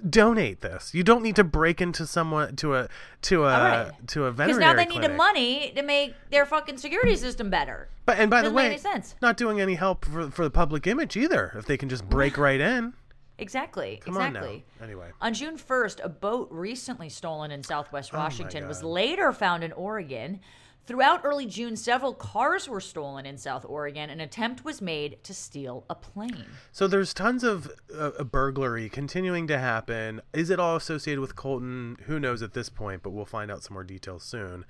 [0.09, 0.93] donate this.
[0.93, 2.89] You don't need to break into someone to a
[3.23, 4.07] to a Alright.
[4.09, 7.89] to a because now they need the money to make their fucking security system better
[8.05, 10.87] But and by the Doesn't make way, not doing any help for for the public
[10.87, 11.53] image either.
[11.55, 12.93] If they can just break right in,
[13.39, 14.85] exactly come exactly on now.
[14.85, 19.63] Anyway, On June 1st, a boat recently stolen in southwest Oh Washington was later found
[19.63, 20.39] in Oregon.
[20.85, 24.09] Throughout early June, several cars were stolen in South Oregon.
[24.09, 26.45] An attempt was made to steal a plane.
[26.71, 30.21] so there's tons of uh, burglary continuing to happen.
[30.31, 31.97] Is it all associated with Colton?
[32.05, 34.63] Who knows at this point, but we'll find out some more details soon.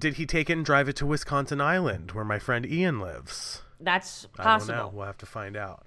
[0.00, 3.62] Did he take it and drive it to Wisconsin Island, where my friend Ian lives?
[3.78, 4.74] That's I don't know.
[4.74, 4.92] possible.
[4.92, 5.86] We'll have to find out.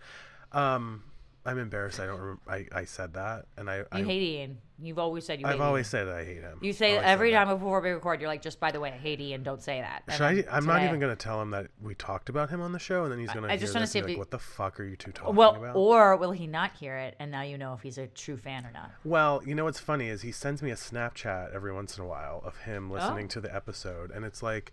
[0.54, 1.04] Um,
[1.48, 2.00] I'm embarrassed.
[2.00, 2.20] I don't.
[2.20, 3.84] Rem- I I said that, and I.
[3.92, 4.58] I hate Ian.
[4.80, 5.66] You've always said you hate I've Ian.
[5.68, 6.60] always said I hate him.
[6.62, 7.46] You say every that.
[7.46, 9.42] time before we record, you're like, just by the way, I hate Ian.
[9.42, 10.04] Don't say that.
[10.08, 10.56] And Should I?
[10.56, 13.04] I'm not even going to tell him that we talked about him on the show,
[13.04, 13.52] and then he's going to.
[13.52, 15.56] I just want wanna see if like, "What the fuck are you two talking Well,
[15.56, 18.38] about?" or will he not hear it, and now you know if he's a true
[18.38, 18.92] fan or not?
[19.04, 22.08] well, you know what's funny is he sends me a Snapchat every once in a
[22.08, 23.30] while of him listening Oh.
[23.30, 24.72] to the episode, and it's like.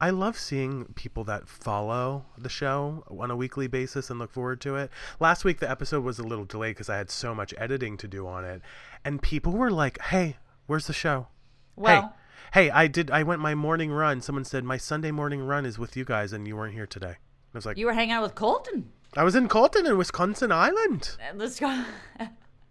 [0.00, 4.60] I love seeing people that follow the show on a weekly basis and look forward
[4.60, 4.90] to it.
[5.18, 8.06] Last week, the episode was a little delayed because I had so much editing to
[8.08, 8.62] do on it.
[9.04, 11.26] And people were like, hey, where's the show?
[11.74, 12.14] Well,
[12.52, 13.10] hey, hey, I did.
[13.10, 14.20] I went my morning run.
[14.20, 17.16] Someone said my Sunday morning run is with you guys, and you weren't here today.
[17.16, 18.92] I was like, you were hanging out with Colton.
[19.16, 21.84] I was in Colton in Wisconsin Island, Let's go.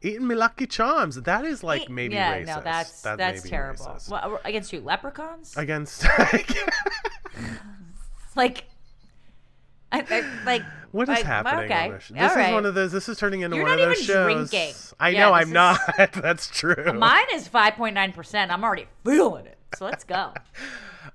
[0.08, 1.16] eating me Lucky Charms.
[1.22, 2.46] That is like eh, maybe yeah, racist.
[2.48, 3.86] no, that's That that's terrible.
[3.86, 4.10] racist.
[4.10, 5.56] Well, against you, leprechauns?
[5.58, 6.04] Against
[8.36, 8.66] like,
[9.92, 11.66] I, I, like what is like, happening?
[11.72, 12.08] Okay, this?
[12.10, 12.54] This is right.
[12.54, 12.92] one of those.
[12.92, 14.50] This is turning into You're one of those shows.
[14.50, 14.74] drinking.
[15.00, 15.80] I Yeah, know I'm is- not.
[16.14, 16.94] that's true.
[16.94, 18.52] Mine is five point nine percent.
[18.52, 19.58] I'm already feeling it.
[19.78, 20.34] So let's go.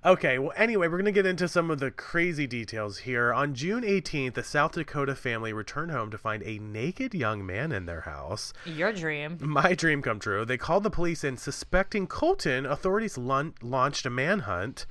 [0.05, 3.33] Okay, well, anyway, we're going to get into some of the crazy details here.
[3.33, 7.73] On June 18th, the South Dakota family returned home to find a naked young man
[7.73, 8.53] in their house.
[8.65, 9.39] Your dream.
[9.41, 10.45] My dream come true.
[10.45, 12.67] They called the police and suspecting Colton.
[12.67, 14.87] Authorities lun- launched a manhunt.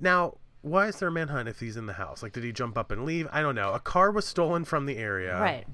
[0.00, 2.22] Now, why is there a manhunt if he's in the house?
[2.22, 3.28] Like, did he jump up and leave?
[3.30, 3.72] I don't know.
[3.72, 5.40] A car was stolen from the area.
[5.40, 5.64] Right.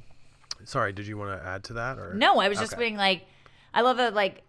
[0.65, 1.99] Sorry, did you want to add to that?
[1.99, 2.83] Or No, I was just Okay.
[2.83, 3.27] being like,
[3.75, 4.15] I love that.
[4.15, 4.43] Like,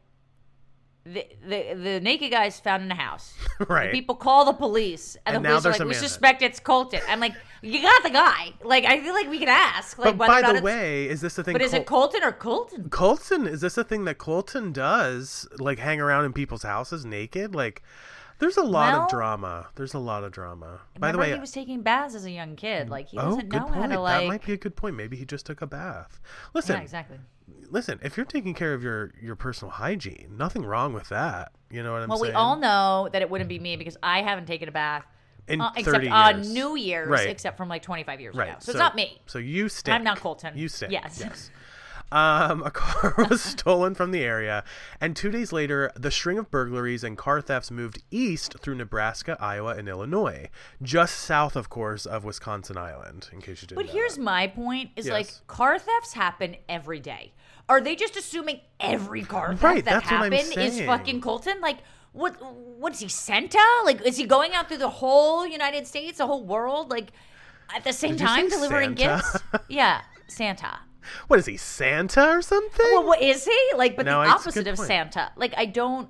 [1.05, 3.33] the the the naked guy's found in a house.
[3.67, 3.91] right.
[3.91, 7.01] People call the police, and, And the police are like, "We manhunt." suspect it's Colton."
[7.09, 9.97] I'm like, "You got the guy." Like, I feel like we can ask.
[9.97, 11.53] Like, but by the way, is this the thing?
[11.53, 12.89] but is it Colton or Colton?
[12.89, 13.47] Colton?
[13.47, 15.47] Is this a thing that Colton does?
[15.59, 17.53] Like, hang around in people's houses naked?
[17.53, 17.83] Like,
[18.39, 19.67] there's a lot Well- of drama.
[19.75, 20.81] There's a lot of drama.
[20.97, 22.89] By the way, he was taking baths as a young kid.
[22.89, 23.75] Like, he oh, doesn't good know point.
[23.81, 24.21] how to like.
[24.21, 24.95] that might be a good point.
[24.95, 26.21] Maybe he just took a bath.
[26.53, 27.17] Listen, yeah, exactly.
[27.69, 31.51] Listen, if you're taking care of your your personal hygiene, nothing wrong with that.
[31.69, 32.33] You know what I'm Well, saying?
[32.33, 35.05] Well, we all know that it wouldn't be me because I haven't taken a bath
[35.47, 36.53] In uh, 30 except on years.
[36.53, 37.29] New Year's, Right.
[37.29, 38.49] except from like 25 years right.
[38.49, 38.57] ago.
[38.59, 39.19] So, it's not me.
[39.25, 39.95] So you stink.
[39.95, 40.57] I'm not Colton.
[40.57, 40.91] You stink.
[40.91, 41.17] Yes.
[41.19, 41.49] Yes.
[42.13, 44.63] Um, a car was stolen from the area,
[45.01, 49.35] and two days later, the string of burglaries and car thefts moved east through Nebraska,
[49.39, 50.49] Iowa, and Illinois,
[50.79, 53.29] just south, of course, of Wisconsin Island.
[53.33, 53.83] In case you didn't.
[53.83, 54.21] But here's that.
[54.21, 57.33] my point: is like car thefts happen every day.
[57.67, 61.19] Are they just assuming every car theft Right, that that's what I'm happened is fucking
[61.21, 61.61] Colton?
[61.61, 61.79] Like,
[62.11, 62.35] what?
[62.77, 63.57] What is he Santa?
[63.85, 67.11] Like, is he going out through the whole United States, the whole world, like
[67.75, 69.23] at the same Did time delivering Santa?
[69.23, 69.63] gifts?
[69.69, 70.79] Yeah, Santa.
[71.27, 72.85] What is he, Santa or something?
[72.91, 73.59] Well, what is he?
[73.75, 74.87] Like, but No, the opposite of point.
[74.87, 75.31] Santa.
[75.35, 76.09] Like, I don't.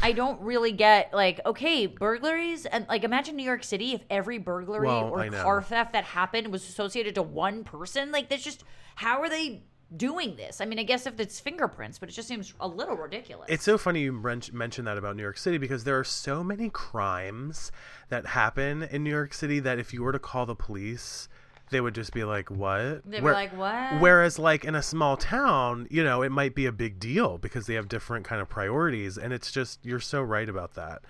[0.00, 4.38] I don't really get like okay burglaries and like imagine New York City if every
[4.38, 8.64] burglary Well, or car theft that happened was associated to one person like that's just
[8.94, 9.64] how are they
[9.94, 12.96] doing this I mean I guess if it's fingerprints but it just seems a little
[12.96, 16.04] ridiculous It's so funny you men- mention that about New York City because there are
[16.04, 17.70] so many crimes
[18.08, 21.28] that happen in New York City that if you were to call the police,
[21.72, 25.16] they would just be like, "What?" They'd be like, "What?" Whereas, like in a small
[25.16, 28.48] town, you know, it might be a big deal because they have different kind of
[28.48, 31.02] priorities, and it's just you're so right about that.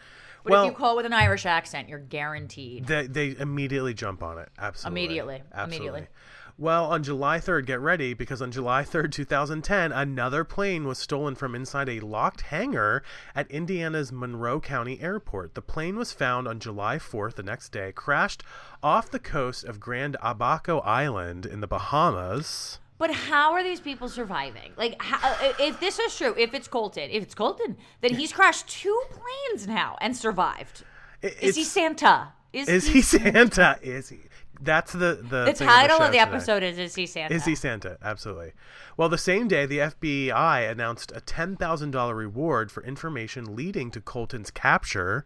[0.44, 4.22] but well, if you call with an Irish accent you're guaranteed they they immediately jump
[4.22, 4.48] on it.
[4.58, 5.02] Absolutely.
[5.02, 5.42] Immediately.
[5.52, 5.86] Absolutely.
[5.88, 6.08] Immediately.
[6.58, 11.34] Well, on July 3rd, get ready because on July 3rd, 2010, another plane was stolen
[11.34, 13.02] from inside a locked hangar
[13.34, 15.54] at Indiana's Monroe County Airport.
[15.54, 18.42] The plane was found on July 4th, the next day, crashed
[18.82, 22.78] off the coast of Grand Abaco Island in the Bahamas.
[22.98, 24.72] But how are these people surviving?
[24.76, 28.14] Like, how, uh, uh, if this is true, if it's Colton, if it's Colton, then
[28.14, 30.84] he's crashed two planes now and survived.
[31.24, 32.28] I- Is he Santa?
[32.52, 33.78] Is, Is he Santa?
[33.82, 34.20] Is he?
[34.64, 36.30] That's the the, The title of the today.
[36.30, 37.98] episode is "Is he Santa?" Is he Santa?
[38.02, 38.52] Absolutely.
[38.96, 44.50] Well, the same day, the FBI announced a $10,000 reward for information leading to Colton's
[44.50, 45.24] capture.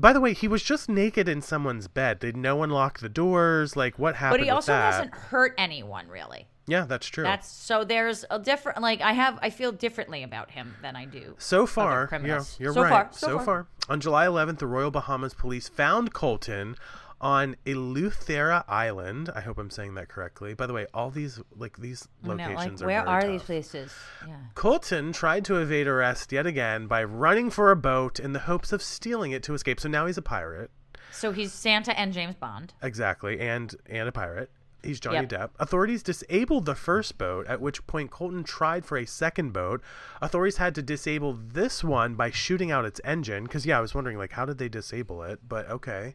[0.00, 2.20] By the way, he was just naked in someone's bed.
[2.20, 3.76] Did no one lock the doors?
[3.76, 4.92] Like, what happened But he also that?
[4.94, 6.46] hasn't hurt anyone really.
[6.66, 7.24] Yeah, that's true.
[7.24, 11.06] That's so there's a different like I have I feel differently about him than I
[11.06, 11.34] do.
[11.38, 12.56] So far, yeah, criminals.
[12.60, 12.90] you're So right.
[12.90, 13.44] far, so so far.
[13.44, 13.66] far.
[13.88, 16.76] On July 11th, the Royal Bahamas police found Colton
[17.20, 19.30] on Eleuthera Island.
[19.34, 20.54] I hope I'm saying that correctly.
[20.54, 23.32] By the way, all these like these locations know, like locations where are are very
[23.32, 23.92] these places?
[24.26, 24.36] Yeah.
[24.54, 28.72] Colton tried to evade arrest yet again by running for a boat in the hopes
[28.72, 29.80] of stealing it to escape.
[29.80, 30.70] So now he's a pirate.
[31.10, 32.74] So he's Santa and James Bond.
[32.82, 34.50] Exactly, and and a pirate.
[34.82, 35.28] He's Johnny Yep.
[35.28, 35.50] Depp.
[35.58, 39.82] Authorities disabled the first boat, at which point Colton tried for a second boat.
[40.22, 43.42] Authorities had to disable this one by shooting out its engine.
[43.42, 45.40] Because yeah, I was wondering like how did they disable it?
[45.48, 46.14] But okay.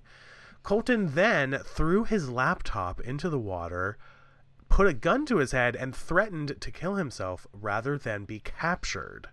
[0.63, 3.97] Colton then threw his laptop into the water,
[4.69, 9.27] put a gun to his head, and threatened to kill himself rather than be captured.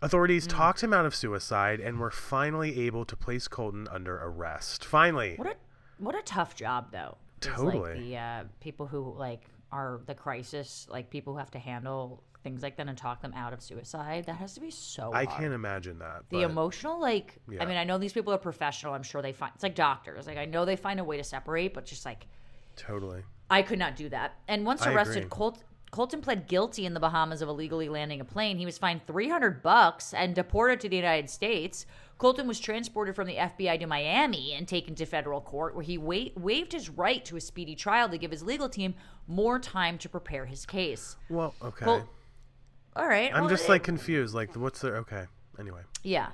[0.00, 4.84] Authorities talked him out of suicide and were finally able to place Colton under arrest.
[4.84, 5.34] Finally.
[5.36, 5.56] What a
[5.98, 7.16] what a tough job though.
[7.40, 7.94] Totally.
[7.94, 12.22] Like the uh, people who like are the crisis, like people who have to handle
[12.44, 14.26] things like that and talk them out of suicide.
[14.26, 15.10] That has to be so.
[15.12, 15.40] I hard.
[15.40, 16.22] can't imagine that.
[16.30, 17.62] the but- emotional like Yeah.
[17.62, 20.26] i mean i know these people are professional i'm sure they find it's like doctors
[20.26, 22.26] like i know they find a way to separate but just like
[22.76, 23.22] Totally.
[23.50, 25.28] i could not do that and once arrested.
[25.30, 29.00] Colt, colton pled guilty in the bahamas of illegally landing a plane he was fined
[29.06, 31.86] 300 bucks and deported to the united states
[32.18, 35.96] colton was transported from the fbi to miami and taken to federal court where he
[35.98, 38.94] wa- waived his right to a speedy trial to give his legal team
[39.26, 41.86] more time to prepare his case Well, okay.
[41.86, 42.08] Well,
[42.96, 44.34] all right I'm well, just it- like confused.
[44.34, 45.24] Like, what's the okay?
[45.58, 46.28] Anyway, Yeah.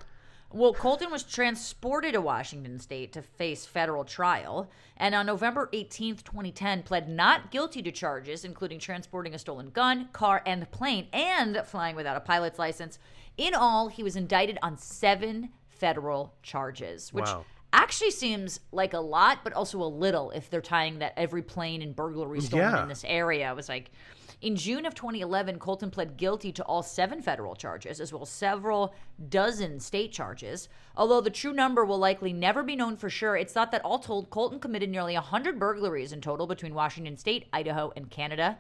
[0.53, 6.25] Well, Colton was transported to Washington state to face federal trial, and on November 18th,
[6.25, 11.63] 2010, pled not guilty to charges including transporting a stolen gun, car, and plane, and
[11.67, 12.99] flying without a pilot's license.
[13.37, 17.45] In all, he was indicted on seven federal charges, which Wow.
[17.73, 21.81] actually seems like a lot, but also a little if they're tying that every plane
[21.81, 22.83] and burglary stolen Yeah.
[22.83, 23.93] in this area was like.
[24.41, 28.31] In June of 2011, Colton pled guilty to all seven federal charges, as well as
[28.31, 28.95] several
[29.29, 30.69] dozen state charges.
[30.97, 33.99] Although the true number will likely never be known for sure, it's thought that all
[33.99, 38.57] told, Colton committed nearly 100 burglaries in total between Washington state, Idaho, and Canada.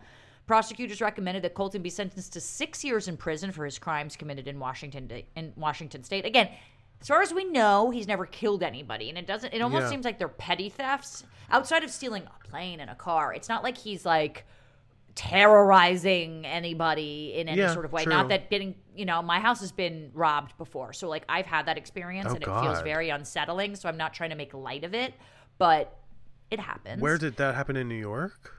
[0.47, 4.49] Prosecutors recommended that Colton be sentenced to six years in prison for his crimes committed
[4.49, 6.27] in Washington in Washington state.
[6.27, 6.51] Again,
[7.01, 9.55] as far as we know, he's never killed anybody, and it doesn't.
[9.55, 9.91] It almost Yeah.
[9.91, 11.25] seems like they're petty thefts.
[11.51, 14.45] Outside of stealing a plane and a car, it's not like he's like
[15.15, 18.05] terrorizing anybody in any Yeah, sort of way.
[18.05, 18.13] true.
[18.13, 20.93] Not that getting, you know, my house has been robbed before.
[20.93, 23.77] So like I've had that experience Oh, and it feels very unsettling.
[23.77, 25.15] So I'm not trying to make light of it,
[25.59, 25.97] but
[26.51, 27.01] it happens.
[27.01, 28.57] where did that happen in New York?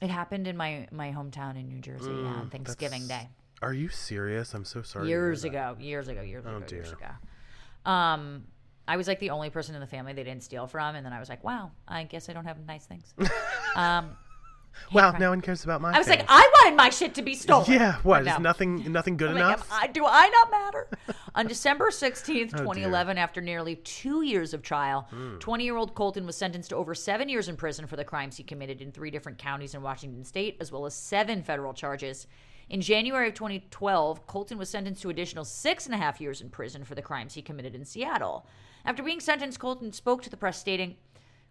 [0.00, 3.28] it happened in my my hometown in New Jersey Mm, on Thanksgiving Day.
[3.60, 4.54] Are you serious?
[4.54, 5.08] I'm so sorry.
[5.08, 7.90] Years ago, years ago, years Oh, ago, years ago.
[7.90, 8.44] Um
[8.86, 11.12] I was like the only person in the family they didn't steal from and then
[11.12, 13.12] I was like, wow, I guess I don't have nice things.
[13.76, 14.10] um
[14.92, 15.20] wow, crime.
[15.20, 15.92] no one cares about my.
[15.94, 16.24] I was like.
[16.28, 17.70] I wanted my shit to be stolen.
[17.72, 19.68] yeah, what But is nothing nothing good I'm enough?
[19.72, 20.88] I- do I not matter?
[21.34, 25.38] On December 16th, Oh, 2011, after nearly two years of trial, Hmm.
[25.38, 28.36] 20 year old Colton was sentenced to over seven years in prison for the crimes
[28.36, 32.26] he committed in three different counties in Washington state, as well as seven federal charges.
[32.70, 36.50] In January of 2012, Colton was sentenced to additional six and a half years in
[36.50, 38.46] prison for the crimes he committed in Seattle.
[38.84, 40.96] After being sentenced, Colton spoke to the press stating,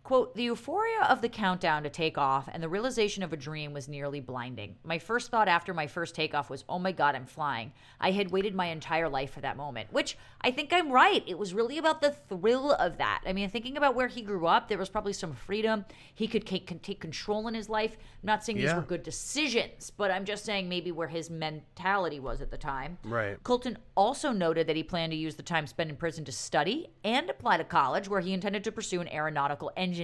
[0.07, 3.73] Quote, the euphoria of the countdown to take off and the realization of a dream
[3.73, 4.77] was nearly blinding.
[4.85, 7.73] My first thought after my first takeoff was, oh my God, I'm flying.
[7.99, 11.25] I had waited my entire life for that moment, which I think I'm right.
[11.27, 13.21] It was really about the thrill of that.
[13.27, 15.83] I mean, thinking about where he grew up, there was probably some freedom.
[16.15, 17.97] He could take, take control in his life.
[17.99, 22.21] I'm not saying these were good decisions, but I'm just saying maybe where his mentality
[22.21, 22.97] was at the time.
[23.03, 23.43] Right.
[23.43, 26.91] Colton also noted that he planned to use the time spent in prison to study
[27.03, 29.96] and apply to college, where he intended to pursue an aeronautical engineering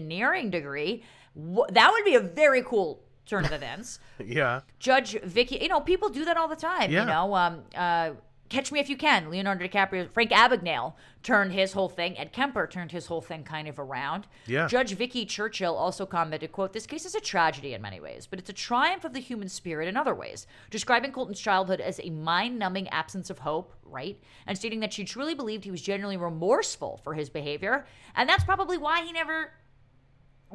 [0.49, 1.03] degree.
[1.35, 3.99] Wh- That would be a very cool turn of events.
[4.23, 6.91] yeah, Judge Vickie, you know, people do that all the time.
[6.91, 7.01] Yeah.
[7.01, 8.11] You know, um, uh,
[8.49, 12.15] Catch Me If You Can, Leonardo DiCaprio, Frank Abagnale turned his whole thing.
[12.19, 14.27] Ed Kemper turned his whole thing kind of around.
[14.45, 14.67] Yeah.
[14.67, 18.37] Judge Vickie Churchill also commented, quote, This case is a tragedy in many ways, but
[18.37, 22.11] it's a triumph of the human spirit in other ways, describing Colton's childhood as a
[22.11, 24.21] mind-numbing absence of hope, right?
[24.45, 27.87] And stating that she truly believed he was genuinely remorseful for his behavior.
[28.15, 29.51] And that's probably why he never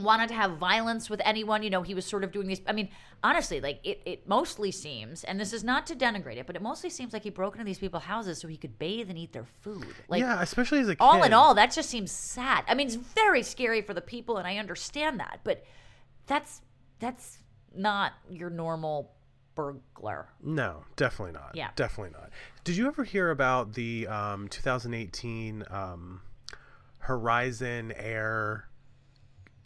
[0.01, 1.63] wanted to have violence with anyone.
[1.63, 2.61] You know, he was sort of doing these.
[2.67, 2.89] I mean,
[3.23, 6.63] honestly, like it, it mostly seems, and this is not to denigrate it, but it
[6.63, 9.33] mostly seems like he broke into these people's houses so he could bathe and eat
[9.33, 9.95] their food.
[10.09, 11.03] Like, yeah, especially as a kid.
[11.03, 12.65] all in all, that just seems sad.
[12.69, 15.65] I mean, it's very scary for the people, and I understand that, but
[16.27, 16.63] that's
[16.99, 17.39] that's
[17.75, 19.13] not your normal
[19.55, 20.29] burglar.
[20.41, 21.51] No, definitely not.
[21.55, 21.71] Yeah.
[21.75, 22.31] definitely not.
[22.63, 26.21] Did you ever hear about the um, 2018 um,
[26.99, 28.69] Horizon Air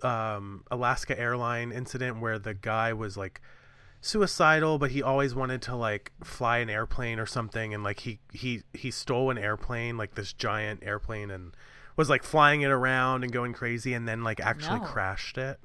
[0.05, 3.41] um, Alaska airline incident where the guy was like
[4.01, 8.19] suicidal, but he always wanted to like fly an airplane or something, and like he
[8.33, 11.55] he he stole an airplane, like this giant airplane, and
[11.97, 14.87] was like flying it around and going crazy, and then like actually No.
[14.87, 15.61] crashed it.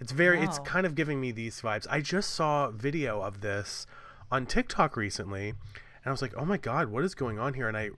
[0.00, 1.86] It's very it's kind of giving me these vibes.
[1.90, 3.86] I just saw video of this
[4.30, 7.66] on TikTok recently and I was like, "Oh my god, what is going on here?"
[7.66, 7.90] And I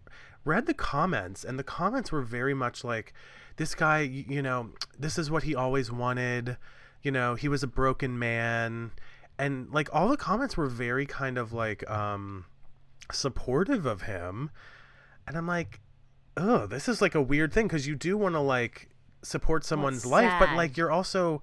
[0.44, 3.12] read the comments and the comments were very much like
[3.60, 6.56] this guy, you know, this is what he always wanted.
[7.02, 8.90] You know, he was a broken man
[9.38, 12.46] and like all the comments were very kind of like um
[13.12, 14.50] supportive of him.
[15.26, 15.80] And I'm like,
[16.38, 18.88] "Oh, this is like a weird thing because you do want to like
[19.22, 21.42] support someone's life, but like you're also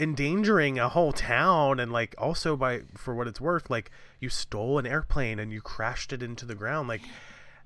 [0.00, 4.78] endangering a whole town and like also by for what it's worth like you stole
[4.78, 7.02] an airplane and you crashed it into the ground like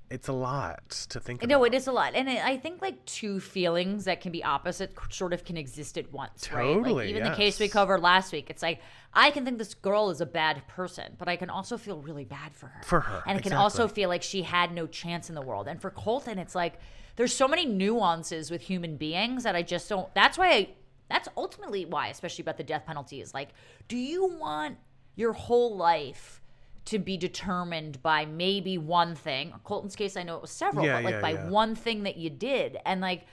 [0.09, 1.49] it's a lot to think about.
[1.49, 4.93] No, it is a lot, and I think like two feelings that can be opposite
[5.09, 6.65] sort of can exist at once, right?
[6.65, 8.79] Like Totally, even the case we covered last week, it's like
[9.13, 12.25] I can think this girl is a bad person, but I can also feel really
[12.25, 12.81] bad for her.
[12.83, 15.67] For her, and I can also feel like she had no chance in the world.
[15.67, 16.79] And for Colton, it's like
[17.17, 20.13] there's so many nuances with human beings that I just don't.
[20.15, 20.69] That's why I.
[21.09, 23.49] That's ultimately why, especially about the death penalty, is like,
[23.87, 24.77] do you want
[25.15, 26.41] your whole life?
[26.87, 29.53] To be determined by maybe one thing.
[29.63, 31.49] Colton's case, I know it was several, Yeah, but like yeah, by yeah.
[31.49, 32.77] one thing that you did.
[32.85, 33.25] And like,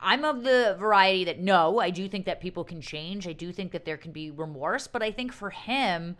[0.00, 3.26] I'm of the variety that no, I do think that people can change.
[3.26, 6.16] I do think that there can be remorse, but I think for him,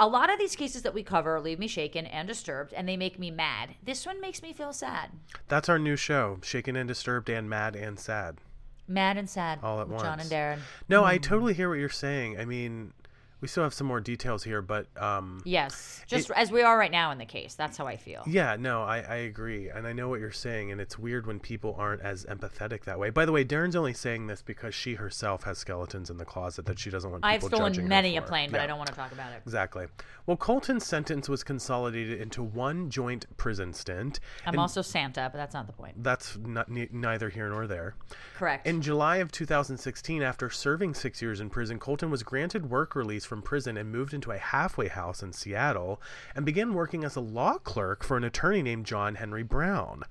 [0.00, 2.96] a lot of these cases that we cover leave me shaken and disturbed, and they
[2.96, 3.74] make me mad.
[3.82, 5.10] This one makes me feel sad,
[5.48, 8.38] That's our new show, Shaken and Disturbed and Mad and Sad.
[8.86, 9.58] mad and sad.
[9.62, 10.60] All at with John and Darren.
[10.88, 11.06] No, Mm.
[11.06, 12.38] I totally hear what you're saying.
[12.40, 12.94] I mean,
[13.40, 16.90] we still have some more details here, but um Yes, just as we are right
[16.90, 17.54] now in the case.
[17.54, 18.22] That's how I feel.
[18.26, 19.68] Yeah, no, I, I agree.
[19.68, 20.72] And I know what you're saying.
[20.72, 23.10] And it's weird when people aren't as empathetic that way.
[23.10, 26.66] By the way, Darren's only saying this because she herself has skeletons in the closet
[26.66, 28.64] that she doesn't want people I've stolen many a plane, but Yeah.
[28.64, 29.42] I don't want to talk about it.
[29.44, 29.86] Exactly.
[30.26, 34.20] Well, Colton's sentence was consolidated into one joint prison stint.
[34.46, 36.02] I'm also Santa, but that's not the point.
[36.02, 37.94] that's not, ne- neither here nor there.
[38.36, 38.66] Correct.
[38.66, 43.24] In July of 2016, after serving six years in prison, Colton was granted work release
[43.28, 46.02] from prison and moved into a halfway house in Seattle
[46.34, 50.02] and began working as a law clerk for an attorney named John Henry Brown.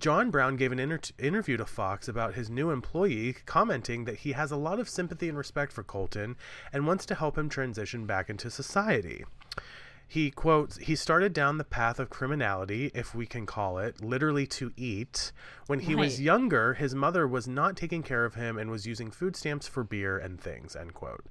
[0.00, 4.32] John Brown gave an inter- interview to Fox about his new employee, commenting that he
[4.32, 6.36] has a lot of sympathy and respect for Colton
[6.72, 9.24] and wants to help him transition back into society.
[10.06, 14.46] He quotes, he started down the path of criminality, if we can call it, literally
[14.48, 15.32] to eat.
[15.66, 19.10] When he was younger, his mother was not taking care of him and was using
[19.10, 21.24] food stamps for beer and things, end quote.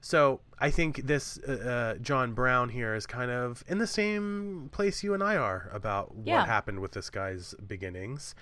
[0.00, 4.68] So I think this uh, uh, John Brown here is kind of in the same
[4.72, 6.38] place you and I are about Yeah.
[6.40, 8.34] what happened with this guy's beginnings.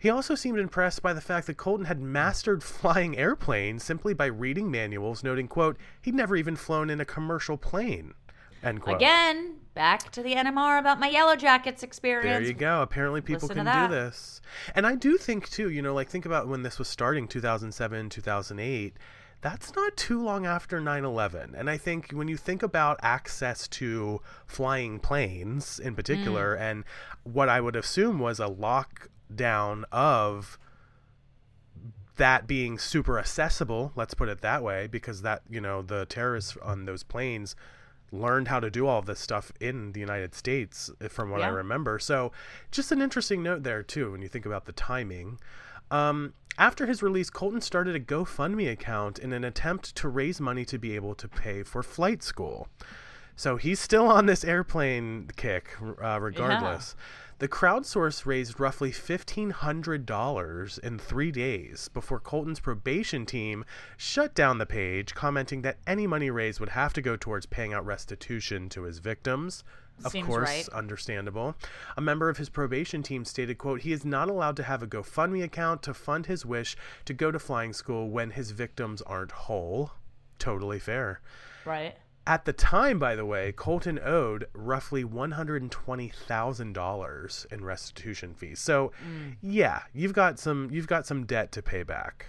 [0.00, 4.26] He also seemed impressed by the fact that Colton had mastered flying airplanes simply by
[4.26, 8.14] reading manuals, noting, quote, he'd never even flown in a commercial plane.
[8.62, 8.96] End quote.
[8.96, 12.24] Again, back to the NMR about my Yellowjackets experience.
[12.24, 12.82] There you go.
[12.82, 14.40] Apparently, people Listen can do this.
[14.74, 18.08] And I do think, too, you know, like think about when this was starting 2007,
[18.10, 18.96] 2008.
[19.40, 21.54] That's not too long after 9 11.
[21.54, 26.60] And I think when you think about access to flying planes in particular, Mm.
[26.60, 26.84] and
[27.22, 30.58] what I would assume was a lockdown of
[32.16, 36.56] that being super accessible, let's put it that way, because that, you know, the terrorists
[36.60, 37.54] on those planes
[38.10, 42.00] learned how to do all this stuff in the United States, from what I remember.
[42.00, 42.32] So,
[42.72, 45.38] just an interesting note there, too, when you think about the timing.
[45.90, 50.64] Um, after his release, Colton started a GoFundMe account in an attempt to raise money
[50.64, 52.68] to be able to pay for flight school.
[53.36, 56.96] So he's still on this airplane kick, uh, regardless.
[57.38, 63.64] The crowdsource raised roughly $1,500 in three days before Colton's probation team
[63.96, 67.72] shut down the page, commenting that any money raised would have to go towards paying
[67.72, 69.62] out restitution to his victims.
[70.04, 70.68] Of Seems course, right.
[70.70, 71.54] understandable.
[71.96, 74.86] A member of his probation team stated, quote, he is not allowed to have a
[74.86, 79.32] GoFundMe account to fund his wish to go to flying school when his victims aren't
[79.32, 79.92] whole.
[80.38, 81.20] Totally fair.
[81.64, 81.96] Right.
[82.26, 88.60] At the time, by the way, Colton owed roughly $120,000 in restitution fees.
[88.60, 89.36] So, mm.
[89.40, 92.26] yeah, you've got some you've got some debt to pay back.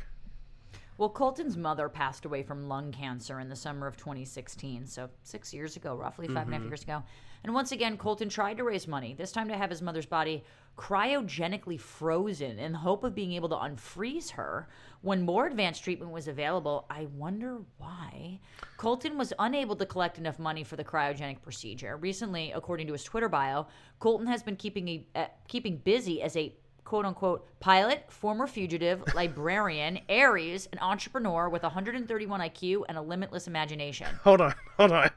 [1.00, 5.54] Well, Colton's mother passed away from lung cancer in the summer of 2016, so six
[5.54, 7.02] years ago, roughly 5 and a half years ago.
[7.45, 10.43] And once again, Colton tried to raise money, this time to have his mother's body
[10.78, 14.68] cryogenically frozen in the hope of being able to unfreeze her.
[15.00, 18.41] When more advanced treatment was available, I wonder why.
[18.76, 21.95] Colton was unable to collect enough money for the cryogenic procedure.
[21.95, 23.68] Recently, according to his Twitter bio,
[24.00, 26.54] Colton has been keeping a, uh, keeping busy as a
[26.90, 33.48] quote unquote pilot, former fugitive, librarian, Aries, an entrepreneur with 131 IQ and a limitless
[33.48, 34.08] imagination.
[34.24, 35.10] Hold on, hold on.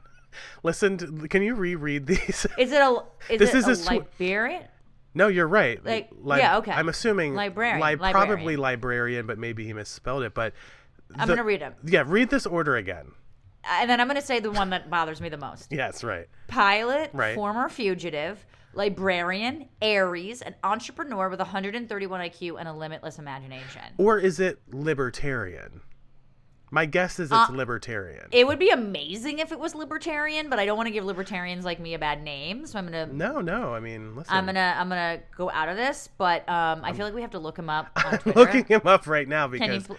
[0.61, 2.45] Listen, to, can you reread these?
[2.59, 4.63] Is it a is This it is a, a sw- librarian?
[5.15, 5.83] no, you're right.
[5.83, 6.71] Like, Lib- yeah, okay.
[6.71, 8.13] I'm assuming Librarian, li- librarian.
[8.13, 10.33] probably librarian, but maybe he misspelled it.
[10.35, 10.53] But
[11.15, 13.11] I'm gonna read them, Yeah, read this order again.
[13.63, 15.67] and then I'm gonna say the one that bothers me the most.
[15.71, 16.27] Yes, right.
[16.47, 17.33] Pilot, Right.
[17.35, 23.81] former fugitive, librarian, Aries, an entrepreneur with 131 IQ and a limitless imagination.
[23.97, 25.81] Or is it libertarian?
[26.71, 28.25] My guess is it's Uh, libertarian.
[28.31, 31.65] It would be amazing if it was libertarian, but I don't want to give libertarians
[31.65, 33.75] like me a bad name, so I'm gonna no, no.
[33.75, 34.33] I mean, listen.
[34.35, 37.29] I'm gonna I'm gonna go out of this, but um, I feel like we have
[37.31, 38.39] to look him up on I'm Twitter.
[38.39, 39.97] looking him up right now because pl-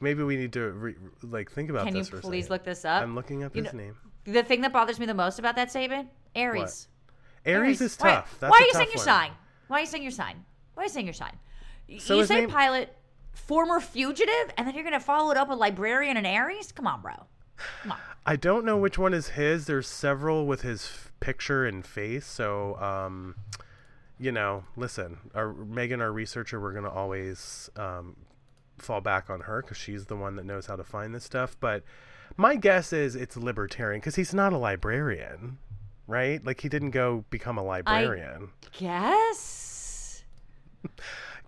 [0.00, 2.64] maybe we need to re- like think about can you this for a please look
[2.64, 3.02] this up?
[3.02, 3.96] I'm looking up You his know- name.
[4.24, 6.88] The thing that bothers me the most about that statement, Aries.
[7.44, 8.36] Aries, is Why- tough.
[8.40, 9.32] That's why are you saying your sign?
[9.68, 10.44] Why are you saying your sign?
[10.74, 11.38] Why are you saying your sign?
[11.98, 12.96] So you say name- pilot,
[13.32, 16.72] former fugitive, and then you're gonna follow it up with librarian and Aries?
[16.72, 17.12] Come on, bro.
[17.82, 17.98] Come on.
[18.26, 19.66] I don't know which one is his.
[19.66, 22.26] There's several with his f- picture and face.
[22.26, 23.34] So, um,
[24.18, 28.16] you know, listen, our Megan, our researcher, we're gonna always um,
[28.78, 31.56] fall back on her because she's the one that knows how to find this stuff.
[31.60, 31.82] But
[32.36, 35.58] my guess is it's libertarian because he's not a librarian,
[36.06, 36.44] right?
[36.44, 38.50] Like he didn't go become a librarian.
[38.72, 40.22] Guess.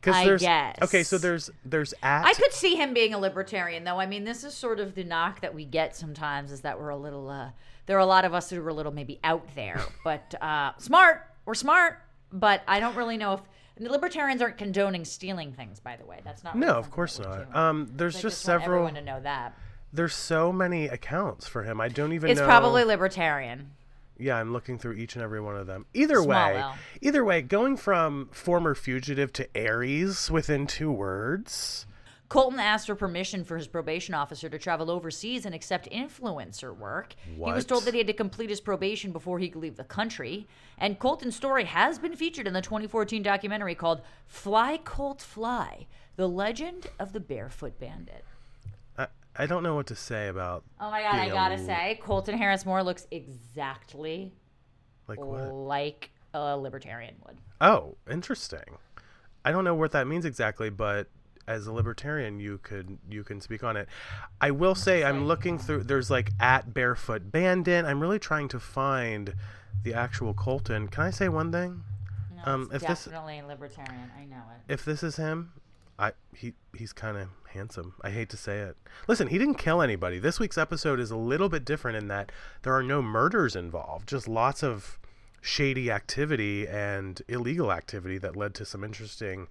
[0.03, 0.79] Because I there's guess.
[0.83, 4.01] okay, so there's there's at I could see him being a libertarian, though.
[4.01, 6.89] I mean, this is sort of the knock that we get sometimes is that we're
[6.89, 7.31] a little.
[7.31, 7.51] Uh,
[7.87, 10.73] there are a lot of us who are a little maybe out there, but uh,
[10.79, 11.23] smart.
[11.45, 12.01] We're smart,
[12.33, 13.41] but I don't really know if
[13.79, 15.79] libertarians aren't condoning stealing things.
[15.79, 16.57] By the way, that's not.
[16.59, 17.55] no, of course not.
[17.55, 18.87] Um, there's I just, several.
[18.87, 19.57] everyone to know that
[19.93, 21.81] There's so many accounts for him.
[21.81, 22.47] I don't even it's know.
[22.47, 23.71] probably libertarian.
[24.19, 25.87] Yeah, I'm looking through each and every one of them.
[25.95, 26.77] Either Small way, L.
[27.01, 31.87] either way, going from former fugitive to Aries within two words.
[32.33, 37.15] Colton asked for permission for his probation officer to travel overseas and accept influencer work.
[37.27, 39.85] He was told that he had to complete his probation before he could leave the
[39.85, 40.47] country.
[40.79, 45.87] And Colton's story has been featured in the 2014 documentary called Fly Colt Fly
[46.17, 48.25] The Legend of the Barefoot Bandit.
[49.37, 52.37] I, don't know what to say about Oh my God, I gotta l- say, Colton
[52.37, 54.33] Harris Moore looks exactly
[55.09, 55.53] like what.
[55.53, 57.37] like a libertarian would.
[57.61, 58.79] Oh, interesting.
[59.45, 61.09] I don't know what that means exactly, but
[61.49, 63.89] as a libertarian, you could you can speak on it.
[64.41, 65.85] I will say I'm looking through.
[65.85, 67.85] There's like at barefoot bandit.
[67.85, 69.35] I'm really trying to find
[69.83, 70.89] the actual Colton.
[70.89, 71.83] Can I say one thing?
[72.37, 74.11] No, Um, if definitely a libertarian.
[74.19, 74.73] I know it.
[74.73, 75.53] if this is him,
[76.03, 77.95] I he he's kind of handsome.
[78.03, 78.77] I hate to say it.
[79.07, 80.19] Listen, he didn't kill anybody.
[80.19, 82.33] This week's episode is a little bit different in that
[82.63, 84.99] there are no murders involved, just lots of
[85.41, 89.47] shady activity and illegal activity that led to some interesting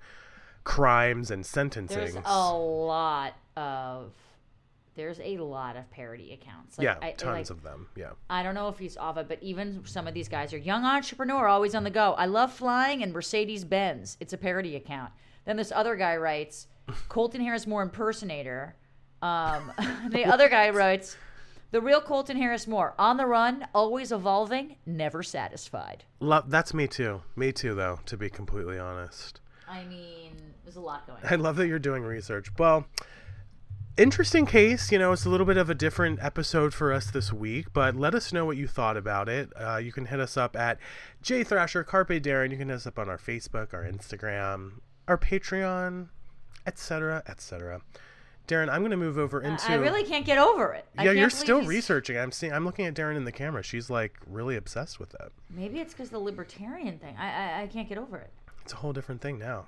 [0.66, 1.98] crimes and sentencing.
[1.98, 4.12] There's a lot of
[4.96, 6.78] there's a lot of parody accounts.
[6.78, 7.88] Like, yeah, I, tons like, of them.
[7.96, 8.12] Yeah.
[8.30, 10.84] I don't know if he's off it, but even some of these guys are young
[10.84, 12.12] entrepreneur, always on the go.
[12.18, 14.18] I love flying and Mercedes Benz.
[14.20, 15.14] It's a parody account.
[15.46, 16.68] Then this other guy writes,
[17.10, 18.76] Colton Harris Moore impersonator.
[19.22, 19.72] Um,
[20.10, 21.18] the other guy writes,
[21.72, 26.04] the real Colton Harris Moore, on the run, always evolving, never satisfied.
[26.20, 27.22] Lo- that's me too.
[27.36, 29.40] Me too, though, to be completely honest.
[29.70, 30.36] I mean,
[30.66, 31.32] there's a lot going on.
[31.32, 32.50] I love that you're doing research.
[32.60, 32.86] Well,
[33.98, 34.92] interesting case.
[34.92, 37.96] You know, it's a little bit of a different episode for us this week, but
[37.96, 39.50] let us know what you thought about it.
[39.56, 40.78] Uh, you can hit us up at
[41.22, 42.52] J Thrasher Carpe Darren.
[42.52, 46.10] You can hit us up on our Facebook, our Instagram, our Patreon,
[46.66, 47.82] etc., etc.
[48.48, 49.72] Darren, I'm going to move over into.
[49.72, 50.86] I really can't get over it.
[50.98, 52.18] I yeah, you're still he's- researching.
[52.18, 52.52] I'm seeing.
[52.52, 53.64] I'm looking at Darren in the camera.
[53.64, 55.32] She's like really obsessed with it.
[55.50, 57.16] Maybe it's because the libertarian thing.
[57.18, 58.32] I, I I can't get over it.
[58.64, 59.68] It's a whole different thing now.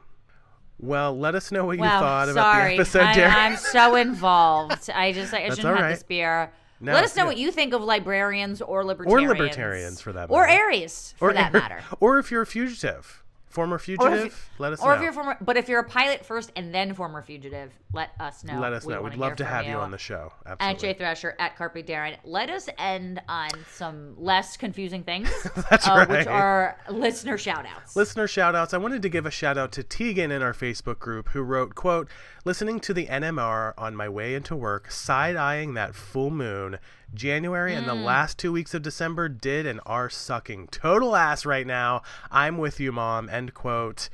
[0.80, 3.34] Well, let us know what you thought about the episode, I, Darren.
[3.34, 4.90] I'm so involved.
[4.90, 5.92] I just I That's shouldn't have right.
[5.94, 6.52] this beer.
[6.80, 7.28] No, Let us know yeah.
[7.28, 9.24] what you think of librarians or libertarians.
[9.32, 10.34] Or libertarians, for that matter.
[10.34, 10.46] Or.
[10.46, 11.80] Aries, for that matter.
[12.02, 13.24] Or if you're a fugitive,
[13.54, 14.92] former fugitive, if, let us or know.
[14.92, 18.12] Or if you're former, but if you're a pilot first and then former fugitive, let
[18.20, 18.60] us know.
[18.60, 19.02] let us We know.
[19.04, 20.34] We'd love to have you on the show.
[20.46, 20.88] At Absolutely.
[20.88, 22.18] Jay Thrasher at Carpe Darren.
[22.24, 25.30] Let us end on some less confusing things,
[25.70, 27.96] That's uh, which are listener shout outs.
[27.96, 28.74] Listener shout outs.
[28.74, 31.76] I wanted to give a shout out to Tegan in our Facebook group who wrote,
[31.76, 32.10] quote,
[32.46, 36.80] listening to the NMR on my way into work, side eyeing that full moon.
[37.14, 38.04] January and the Mm.
[38.04, 42.02] last two weeks of December did and are sucking total ass right now.
[42.32, 43.30] I'm with you, mom.
[43.30, 44.10] End quote.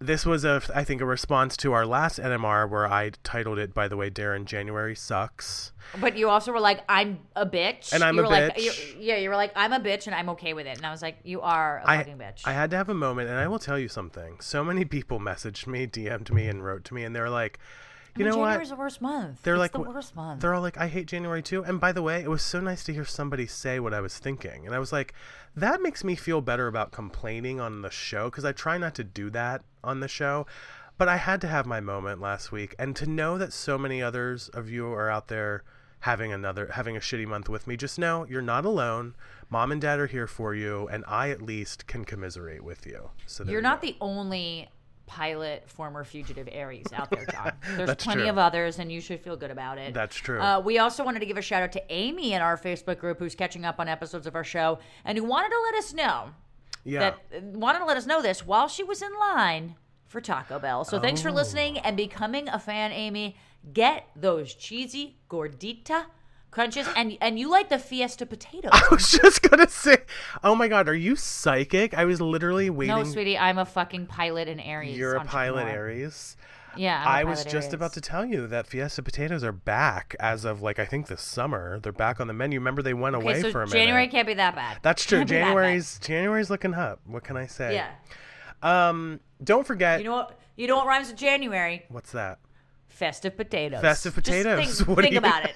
[0.00, 3.72] This was a, I think, a response to our last NMR where I titled it,
[3.72, 5.70] by the way, Darren, January sucks.
[6.00, 7.92] But you also were like, I'm a bitch.
[7.92, 8.94] And I'm you a were Like, bitch.
[8.96, 10.76] you- yeah, you were like, I'm a bitch and I'm okay with it.
[10.76, 12.42] And I was like, you are a I, fucking bitch.
[12.44, 14.40] I had to have a moment, and I will tell you something.
[14.40, 17.60] So many people messaged me, DM'd me, and wrote to me, and they're like,
[18.16, 18.46] you I mean, know what?
[18.48, 19.42] January's the worst month.
[19.42, 20.40] They're it's like the worst month.
[20.40, 21.64] They're all like, I hate January too.
[21.64, 24.18] And by the way, it was so nice to hear somebody say what I was
[24.18, 24.66] thinking.
[24.66, 25.14] And I was like,
[25.56, 29.04] that makes me feel better about complaining on the show because I try not to
[29.04, 30.46] do that on the show.
[30.98, 32.74] But I had to have my moment last week.
[32.78, 35.64] And to know that so many others of you are out there
[36.00, 39.14] having another having a shitty month with me just know you're not alone
[39.48, 43.08] mom and dad are here for you and i at least can commiserate with you
[43.24, 43.86] so You're you not go.
[43.86, 44.68] the only
[45.16, 47.52] pilot former fugitive Aries out there, John.
[47.76, 48.30] There's plenty true.
[48.30, 49.92] of others, and you should feel good about it.
[49.92, 50.40] That's true.
[50.40, 53.18] Uh, we also wanted to give a shout out to Amy in our Facebook group
[53.18, 56.30] who's catching up on episodes of our show and who wanted to let us know
[56.84, 56.98] yeah
[57.30, 60.84] that wanted to let us know this while she was in line for Taco Bell.
[60.84, 61.34] So thanks for Oh.
[61.34, 63.36] listening and becoming a fan, Amy.
[63.72, 66.06] Get those cheesy gordita
[66.52, 68.70] crunches, and and you like the Fiesta potatoes.
[68.72, 69.98] I was just gonna say,
[70.44, 71.94] oh my god, are you psychic?
[71.94, 72.94] I was literally waiting.
[72.94, 74.96] no, sweetie, I'm a fucking pilot in Aries.
[74.96, 75.66] You're a pilot.
[75.66, 76.36] Aries.
[76.74, 77.74] Yeah, I'm I was just Aries.
[77.74, 81.20] about to tell you that Fiesta potatoes are back as of like I think this
[81.20, 81.78] summer.
[81.80, 82.58] They're back on the menu.
[82.60, 83.84] Remember they went Okay, away so for a January minute.
[83.86, 84.78] January can't be that bad.
[84.80, 85.18] That's true.
[85.18, 85.30] Be that.
[85.44, 87.00] January's January's looking up.
[87.04, 87.74] What can I say?
[87.74, 87.90] Yeah.
[88.62, 89.20] Um.
[89.42, 89.98] Don't forget.
[89.98, 90.38] You know what?
[90.56, 91.84] You know what rhymes with January?
[91.88, 92.38] what's that?
[92.88, 93.80] Festive potatoes.
[93.80, 94.76] Festive Just potatoes.
[94.84, 95.54] think, do think you- about it.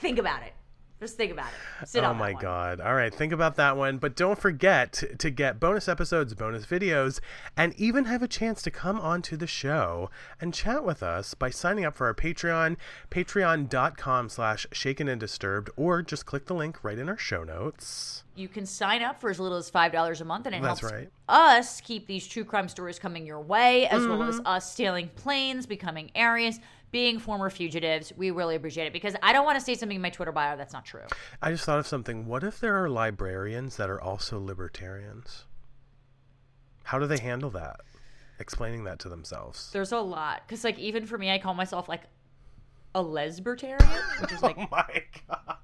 [0.00, 0.54] Think about it.
[1.00, 1.46] Just think about
[1.80, 1.86] it.
[1.88, 2.80] Sit oh my god.
[2.80, 3.98] All right, think about that one.
[3.98, 7.20] But don't forget to, get bonus episodes, bonus videos,
[7.56, 11.50] and even have a chance to come onto the show and chat with us by
[11.50, 12.76] signing up for our Patreon,
[13.12, 18.24] patreon.com slash shaken and disturbed, or just click the link right in our show notes.
[18.34, 20.80] You can sign up for as little as five dollars a month, and it That's
[20.80, 21.10] helps right.
[21.28, 24.30] us keep these true crime stories coming your way, as well Mm-hmm.
[24.30, 26.58] as us stealing planes, becoming Aries,
[26.90, 28.12] being former fugitives.
[28.16, 30.56] We really appreciate it because I don't want to say something in my Twitter bio
[30.56, 31.06] that's not true.
[31.42, 32.26] I just thought of something.
[32.26, 35.44] What if there are librarians that are also libertarians?
[36.84, 37.80] How do they handle that?
[38.40, 39.70] Explaining that to themselves.
[39.72, 42.02] There's a lot because, like, even for me, I call myself like
[42.94, 45.56] a lesbertarian, which is oh like oh my god.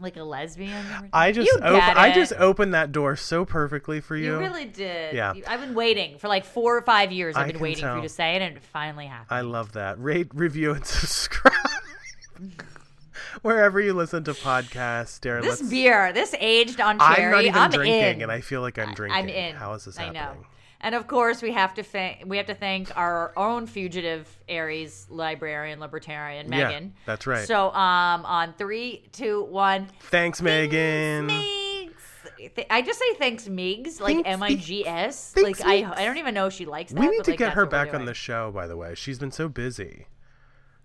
[0.00, 0.84] Like a lesbian.
[1.12, 4.32] I just op- I just opened that door so perfectly for you.
[4.32, 5.14] You really did.
[5.14, 5.34] Yeah.
[5.34, 7.36] You- I've been waiting for like four or five years.
[7.36, 9.36] I've I been waiting for you to say it, and it finally happened.
[9.36, 10.00] I love that.
[10.02, 11.52] Rate, review, and subscribe.
[13.42, 15.42] Wherever you listen to podcasts, Darren.
[15.42, 18.22] this let's, beer, this aged on I'm cherry, not even I'm drinking, in.
[18.22, 19.18] and I feel like I'm drinking.
[19.24, 19.54] I'm in.
[19.56, 20.22] How is this I happening?
[20.22, 20.46] know.
[20.80, 25.06] And of course, we have to thank we have to thank our own fugitive Aries
[25.08, 26.94] librarian libertarian Yeah, Megan.
[27.06, 27.46] that's right.
[27.46, 29.88] So, um, on three, two, one.
[30.10, 31.28] Thanks, Megan.
[31.28, 31.92] Migs.
[32.54, 35.34] Th- I just say thanks, Migs, like M I G S.
[35.36, 37.00] Like I, I don't even know if she likes that.
[37.00, 38.52] We need but, to like, get her back on the show.
[38.52, 40.06] By the way, she's been so busy.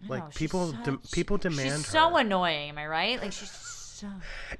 [0.08, 1.82] Like know, people, so- de- people demand.
[1.82, 2.20] She's so her.
[2.20, 2.70] annoying.
[2.70, 3.22] Am I right?
[3.22, 4.08] Like she's so.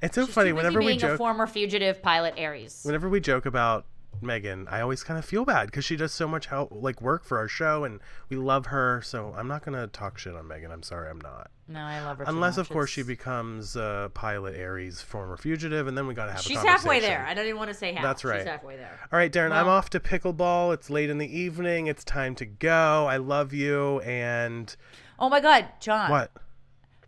[0.02, 1.18] It's so funny whenever we being a joke.
[1.18, 2.82] former fugitive pilot Aries.
[2.84, 3.86] Whenever we joke about
[4.22, 7.24] Megan, I always kind of feel bad because she does so much help, like work
[7.24, 9.02] for our show, and we love her.
[9.02, 10.70] So I'm not gonna talk shit on Megan.
[10.70, 11.50] I'm sorry, I'm not.
[11.68, 12.24] No, I love her.
[12.26, 16.42] Unless, of course, she becomes uh, Pilot Aries, former fugitive, and then we gotta have
[16.42, 16.80] She's a conversation.
[16.92, 17.24] halfway there.
[17.26, 18.02] I don't even want to say half.
[18.02, 18.40] That's right.
[18.40, 18.98] She's halfway there.
[19.12, 20.74] All right, Darren, I'm off to pickleball.
[20.74, 21.86] It's late in the evening.
[21.86, 23.06] It's time to go.
[23.06, 24.00] I love you.
[24.00, 24.74] And
[25.18, 26.10] Oh my God, John.
[26.10, 26.32] what?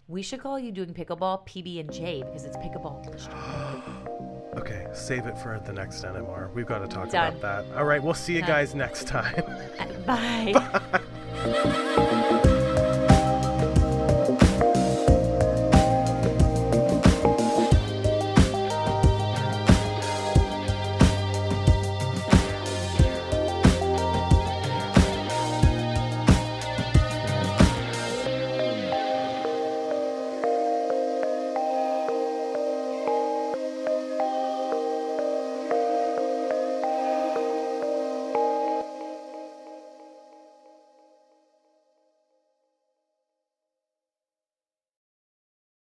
[0.07, 3.03] We should call you doing pickleball PB and J because it's pickleball.
[4.57, 6.53] Okay, save it for the next NMR.
[6.55, 7.37] We've got to talk Done.
[7.37, 7.77] about that.
[7.77, 8.49] All right, we'll see you Done.
[8.49, 9.43] guys next time.
[10.07, 10.53] Bye.
[11.45, 12.01] Bye.